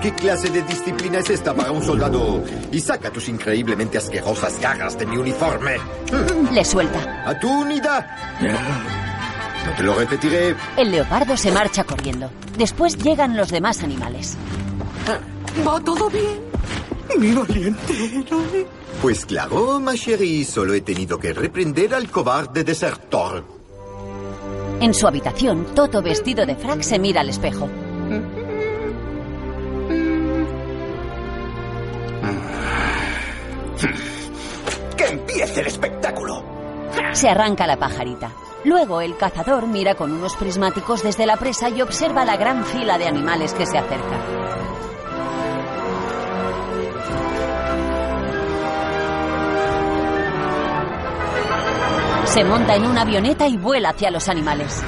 [0.00, 2.42] ¿Qué clase de disciplina es esta para un soldado?
[2.72, 5.76] Y saca tus increíblemente asquerosas garras de mi uniforme.
[6.52, 7.22] Le suelta.
[7.26, 8.06] ¡A tu unidad!
[8.40, 10.56] No te lo repetiré.
[10.76, 12.30] El leopardo se marcha corriendo.
[12.56, 14.36] Después llegan los demás animales.
[15.66, 16.40] ¿Va todo bien?
[17.18, 18.66] Mi valiente héroe.
[19.02, 23.44] Pues claro, ma chérie, solo he tenido que reprender al cobarde desertor.
[24.80, 27.68] En su habitación, Toto, vestido de frac, se mira al espejo.
[34.96, 36.44] ¡Que empiece el espectáculo!
[37.12, 38.30] Se arranca la pajarita.
[38.64, 42.98] Luego el cazador mira con unos prismáticos desde la presa y observa la gran fila
[42.98, 44.20] de animales que se acercan.
[52.26, 54.82] Se monta en una avioneta y vuela hacia los animales.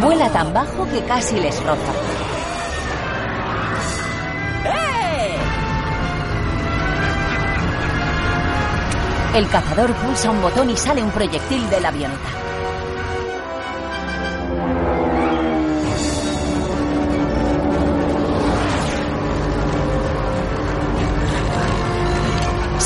[0.00, 1.92] Vuela tan bajo que casi les roza.
[9.34, 12.47] El cazador pulsa un botón y sale un proyectil de la avioneta.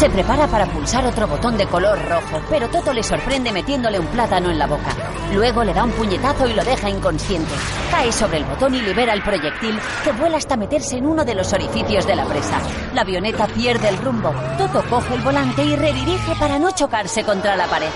[0.02, 4.06] Se prepara para pulsar otro botón de color rojo, pero Toto le sorprende metiéndole un
[4.08, 4.96] plátano en la boca.
[5.32, 7.52] Luego le da un puñetazo y lo deja inconsciente.
[7.88, 11.36] Cae sobre el botón y libera el proyectil, que vuela hasta meterse en uno de
[11.36, 12.58] los orificios de la presa.
[12.94, 14.34] La avioneta pierde el rumbo.
[14.58, 17.90] Toto coge el volante y redirige para no chocarse contra la pared.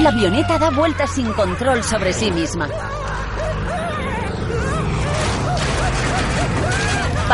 [0.00, 2.68] La avioneta da vueltas sin control sobre sí misma.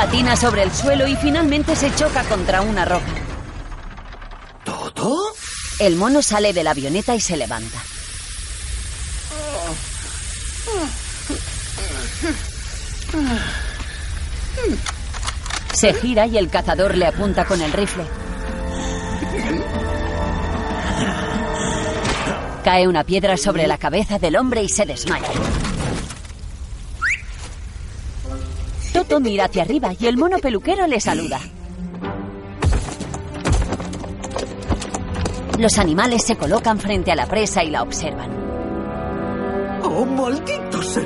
[0.00, 3.04] Patina sobre el suelo y finalmente se choca contra una roca.
[4.64, 5.34] ¿Todo?
[5.78, 7.78] El mono sale de la avioneta y se levanta.
[15.74, 18.04] Se gira y el cazador le apunta con el rifle.
[22.64, 25.28] Cae una piedra sobre la cabeza del hombre y se desmaya.
[29.18, 31.40] Mira hacia arriba y el mono peluquero le saluda.
[35.58, 38.30] Los animales se colocan frente a la presa y la observan.
[39.82, 41.02] ¡Oh, maldito sea!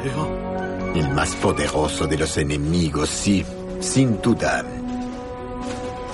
[0.94, 3.44] El más poderoso de los enemigos, sí,
[3.80, 4.64] sin duda.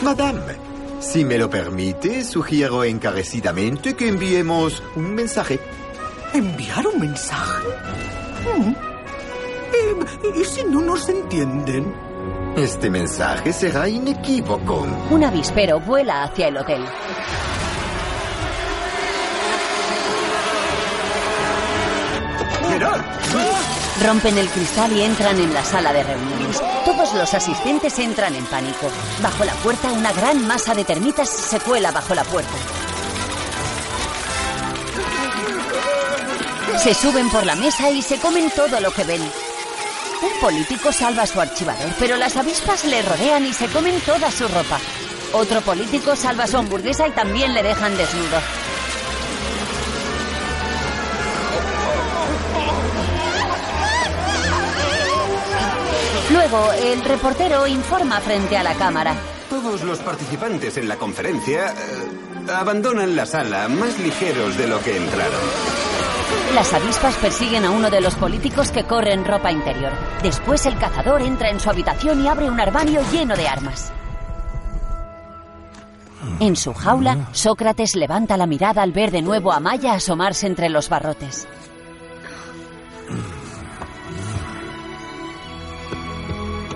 [0.02, 0.56] Madame,
[1.00, 5.60] si me lo permite, sugiero encarecidamente que enviemos un mensaje.
[6.32, 7.68] ¿Enviar un mensaje?
[8.56, 8.89] Mm.
[9.80, 11.94] Eh, ¿Y si no nos entienden?
[12.56, 14.86] Este mensaje será inequívoco.
[15.10, 16.84] Un avispero vuela hacia el hotel.
[22.68, 23.00] ¡Mirad!
[24.04, 26.60] Rompen el cristal y entran en la sala de reuniones.
[26.84, 28.90] Todos los asistentes entran en pánico.
[29.22, 32.54] Bajo la puerta, una gran masa de termitas se cuela bajo la puerta.
[36.78, 39.20] Se suben por la mesa y se comen todo lo que ven.
[40.22, 44.30] Un político salva a su archivador, pero las avispas le rodean y se comen toda
[44.30, 44.78] su ropa.
[45.32, 48.38] Otro político salva su hamburguesa y también le dejan desnudo.
[56.32, 59.14] Luego, el reportero informa frente a la cámara.
[59.48, 64.96] Todos los participantes en la conferencia eh, abandonan la sala más ligeros de lo que
[64.96, 65.79] entraron.
[66.54, 69.92] Las avispas persiguen a uno de los políticos que corre en ropa interior.
[70.22, 73.92] Después el cazador entra en su habitación y abre un armario lleno de armas.
[76.40, 80.68] En su jaula, Sócrates levanta la mirada al ver de nuevo a Maya asomarse entre
[80.68, 81.46] los barrotes.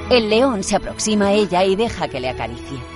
[0.09, 2.94] El león se aproxima a ella y deja que le acaricie.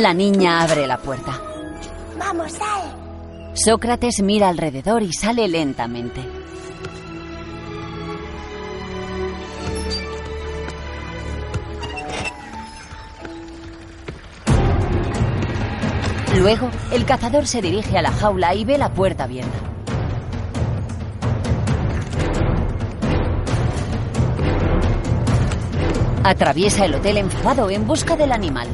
[0.00, 1.38] La niña abre la puerta.
[2.18, 3.52] Vamos, sal.
[3.52, 6.22] Sócrates mira alrededor y sale lentamente.
[16.38, 19.58] Luego, el cazador se dirige a la jaula y ve la puerta abierta.
[26.24, 28.68] Atraviesa el hotel enfadado en busca del animal.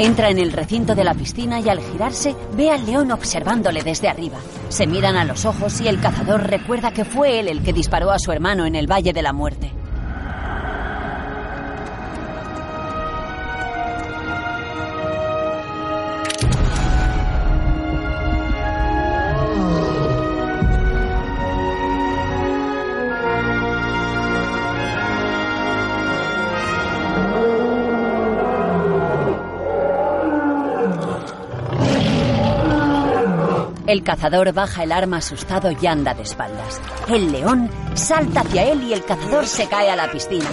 [0.00, 4.08] Entra en el recinto de la piscina y al girarse ve al león observándole desde
[4.08, 4.38] arriba.
[4.68, 8.12] Se miran a los ojos y el cazador recuerda que fue él el que disparó
[8.12, 9.72] a su hermano en el Valle de la Muerte.
[33.88, 36.78] El cazador baja el arma asustado y anda de espaldas.
[37.08, 40.44] El león salta hacia él y el cazador se cae a la piscina.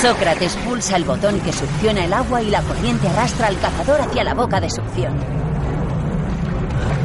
[0.00, 4.24] Sócrates pulsa el botón que succiona el agua y la corriente arrastra al cazador hacia
[4.24, 5.16] la boca de succión.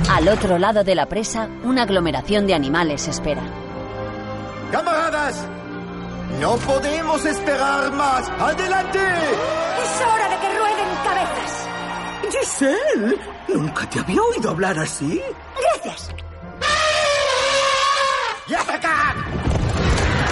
[0.10, 3.44] Al otro lado de la presa, una aglomeración de animales espera.
[4.72, 5.45] ¡Camaradas!
[6.40, 8.28] ¡No podemos esperar más!
[8.40, 8.99] ¡Adelante!
[8.99, 11.57] Es hora de que rueden cabezas.
[12.32, 13.18] Giselle,
[13.48, 15.22] nunca te había oído hablar así.
[15.60, 16.12] Gracias.
[18.48, 19.16] ¡Y atacar!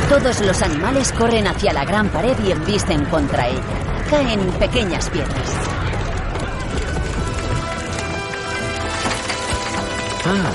[0.10, 3.62] Todos los animales corren hacia la gran pared y embisten contra ella.
[4.10, 5.52] Caen pequeñas piedras.
[10.26, 10.52] Ah,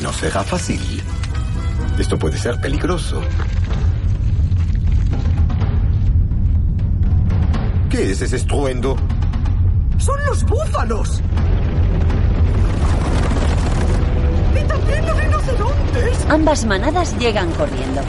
[0.00, 1.02] no será fácil.
[1.98, 3.20] Esto puede ser peligroso.
[7.90, 8.96] ¿Qué es ese estruendo?
[10.00, 11.20] ¡Son los búfalos!
[14.58, 16.26] ¡Y también los rinocerontes!
[16.30, 18.00] Ambas manadas llegan corriendo.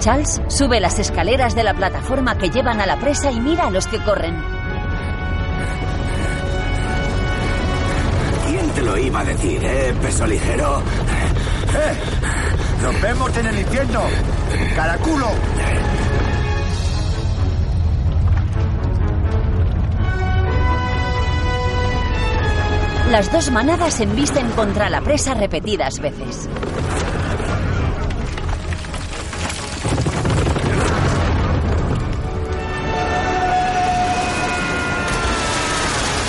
[0.00, 3.70] Charles sube las escaleras de la plataforma que llevan a la presa y mira a
[3.70, 4.34] los que corren.
[8.48, 10.80] ¿Quién te lo iba a decir, eh, peso ligero?
[10.80, 12.82] ¡Eh!
[12.82, 14.02] ¡Nos vemos en el infierno!
[14.74, 15.28] ¡Caraculo!
[23.10, 26.48] Las dos manadas se embisten contra la presa repetidas veces.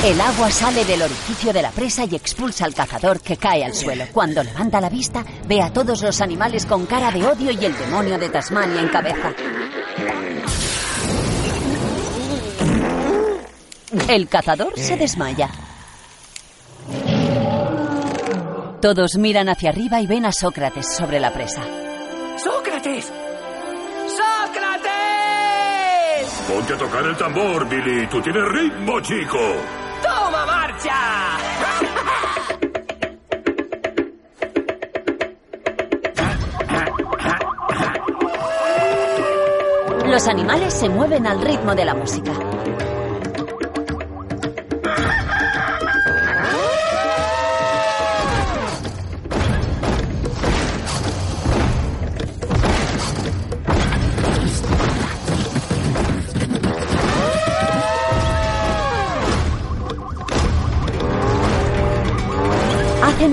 [0.06, 3.74] El agua sale del orificio de la presa y expulsa al cazador que cae al
[3.74, 4.06] suelo.
[4.14, 7.76] Cuando levanta la vista, ve a todos los animales con cara de odio y el
[7.76, 9.34] demonio de Tasmania en cabeza.
[14.08, 15.50] El cazador se desmaya.
[18.82, 21.64] Todos miran hacia arriba y ven a Sócrates sobre la presa.
[22.38, 23.12] ¡Sócrates!
[24.06, 24.88] ¡Sócrates!
[26.48, 28.06] Ponte a tocar el tambor, Billy.
[28.08, 29.40] Tú tienes ritmo, chico.
[30.04, 31.38] ¡Toma marcha!
[40.06, 42.32] Los animales se mueven al ritmo de la música.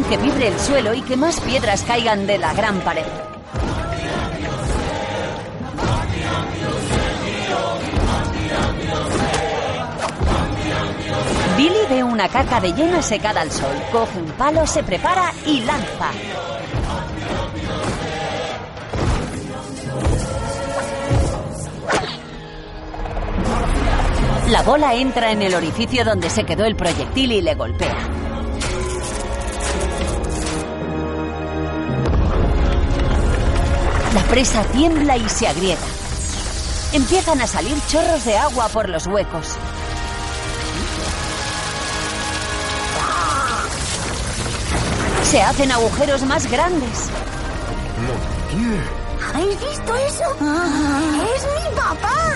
[0.02, 3.04] Que vibre el suelo y que más piedras caigan de la gran pared.
[11.56, 15.60] Billy ve una caca de llena secada al sol, coge un palo, se prepara y
[15.60, 16.10] lanza.
[24.50, 28.13] La bola entra en el orificio donde se quedó el proyectil y le golpea.
[34.14, 35.86] La presa tiembla y se agrieta.
[36.92, 39.56] Empiezan a salir chorros de agua por los huecos.
[45.24, 47.10] Se hacen agujeros más grandes.
[49.34, 50.24] ¿Habéis visto eso?
[51.34, 52.34] ¡Es mi papá!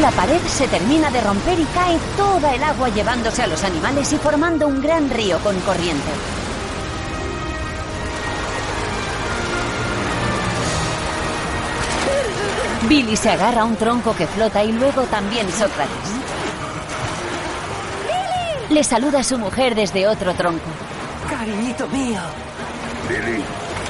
[0.00, 4.12] La pared se termina de romper y cae toda el agua llevándose a los animales
[4.12, 6.10] y formando un gran río con corriente.
[12.88, 15.90] Billy se agarra a un tronco que flota y luego también Sócrates.
[18.70, 20.66] Le saluda a su mujer desde otro tronco.
[21.28, 22.20] Cariñito mío.
[23.08, 23.42] Billy,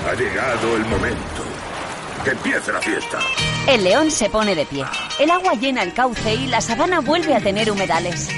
[0.09, 1.43] ha llegado el momento.
[2.25, 3.19] Que empiece la fiesta.
[3.69, 4.85] El león se pone de pie.
[5.21, 8.29] El agua llena el cauce y la sabana vuelve a tener humedales.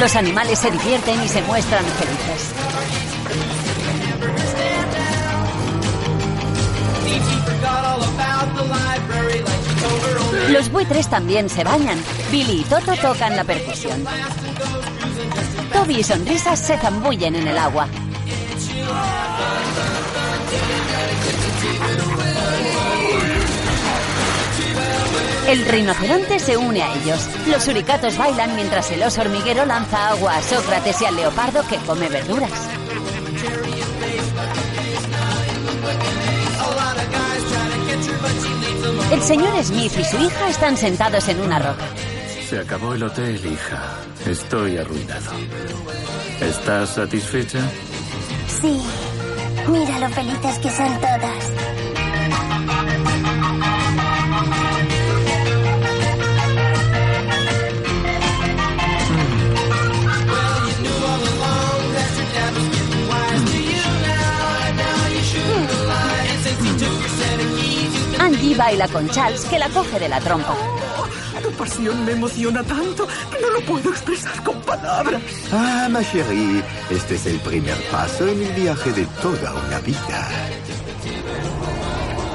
[0.00, 2.54] Los animales se divierten y se muestran felices.
[10.48, 11.98] Los buitres también se bañan.
[12.32, 14.02] Billy y Toto tocan la percusión.
[15.70, 17.86] Toby y Sonrisas se zambullen en el agua.
[25.50, 27.28] El rinoceronte se une a ellos.
[27.48, 31.76] Los suricatos bailan mientras el oso hormiguero lanza agua a Sócrates y al leopardo que
[31.78, 32.52] come verduras.
[39.10, 41.84] El señor Smith y su hija están sentados en una roca.
[42.48, 43.82] Se acabó el hotel, hija.
[44.26, 45.32] Estoy arruinado.
[46.40, 47.58] ¿Estás satisfecha?
[48.46, 48.80] Sí.
[49.66, 51.69] Mira lo felices que son todas.
[68.50, 70.56] Angie baila con Charles, que la coge de la trompa.
[71.40, 75.22] Tu pasión me emociona tanto que no lo puedo expresar con palabras.
[75.52, 80.28] Ah, ma chérie, este es el primer paso en el viaje de toda una vida.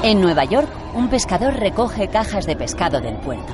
[0.03, 3.53] En Nueva York, un pescador recoge cajas de pescado del puerto.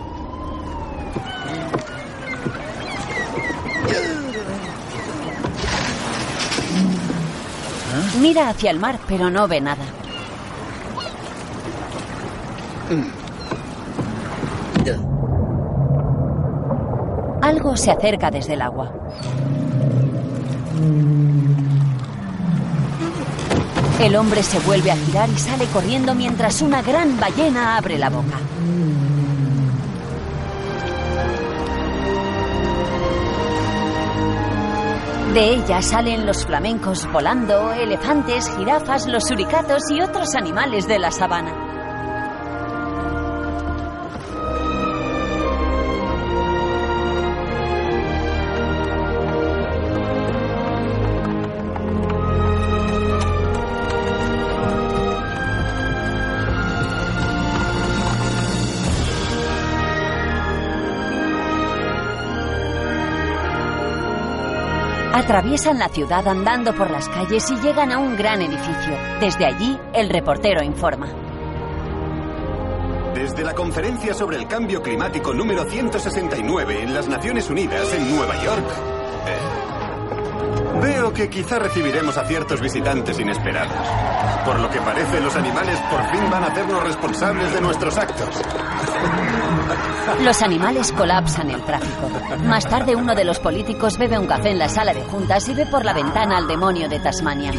[8.20, 10.01] Mira hacia el mar, pero no ve nada.
[17.52, 18.94] Algo se acerca desde el agua.
[24.00, 28.10] El hombre se vuelve a girar y sale corriendo mientras una gran ballena abre la
[28.10, 28.38] boca.
[35.34, 41.12] De ella salen los flamencos volando, elefantes, jirafas, los suricatos y otros animales de la
[41.12, 41.71] sabana.
[65.22, 68.98] Atraviesan la ciudad andando por las calles y llegan a un gran edificio.
[69.20, 71.08] Desde allí, el reportero informa.
[73.14, 78.36] Desde la conferencia sobre el cambio climático número 169 en las Naciones Unidas en Nueva
[78.44, 78.66] York,
[79.28, 83.78] eh, veo que quizá recibiremos a ciertos visitantes inesperados.
[84.44, 88.42] Por lo que parece, los animales por fin van a hacernos responsables de nuestros actos.
[90.24, 92.10] Los animales colapsan el tráfico.
[92.46, 95.54] Más tarde uno de los políticos bebe un café en la sala de juntas y
[95.54, 97.52] ve por la ventana al demonio de Tasmania.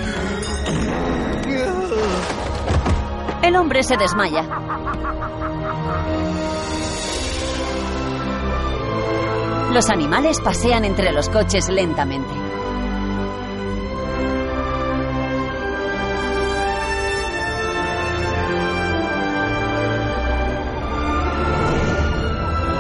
[3.42, 4.44] El hombre se desmaya.
[9.72, 12.41] Los animales pasean entre los coches lentamente.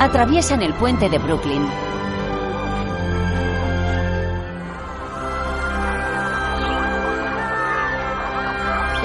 [0.02, 1.64] Atraviesan el puente de Brooklyn.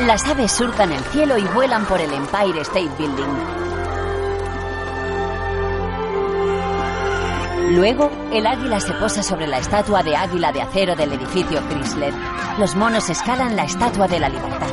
[0.07, 3.27] Las aves surcan el cielo y vuelan por el Empire State Building.
[7.75, 12.13] Luego, el águila se posa sobre la estatua de águila de acero del edificio Chrysler.
[12.57, 14.66] Los monos escalan la estatua de la libertad.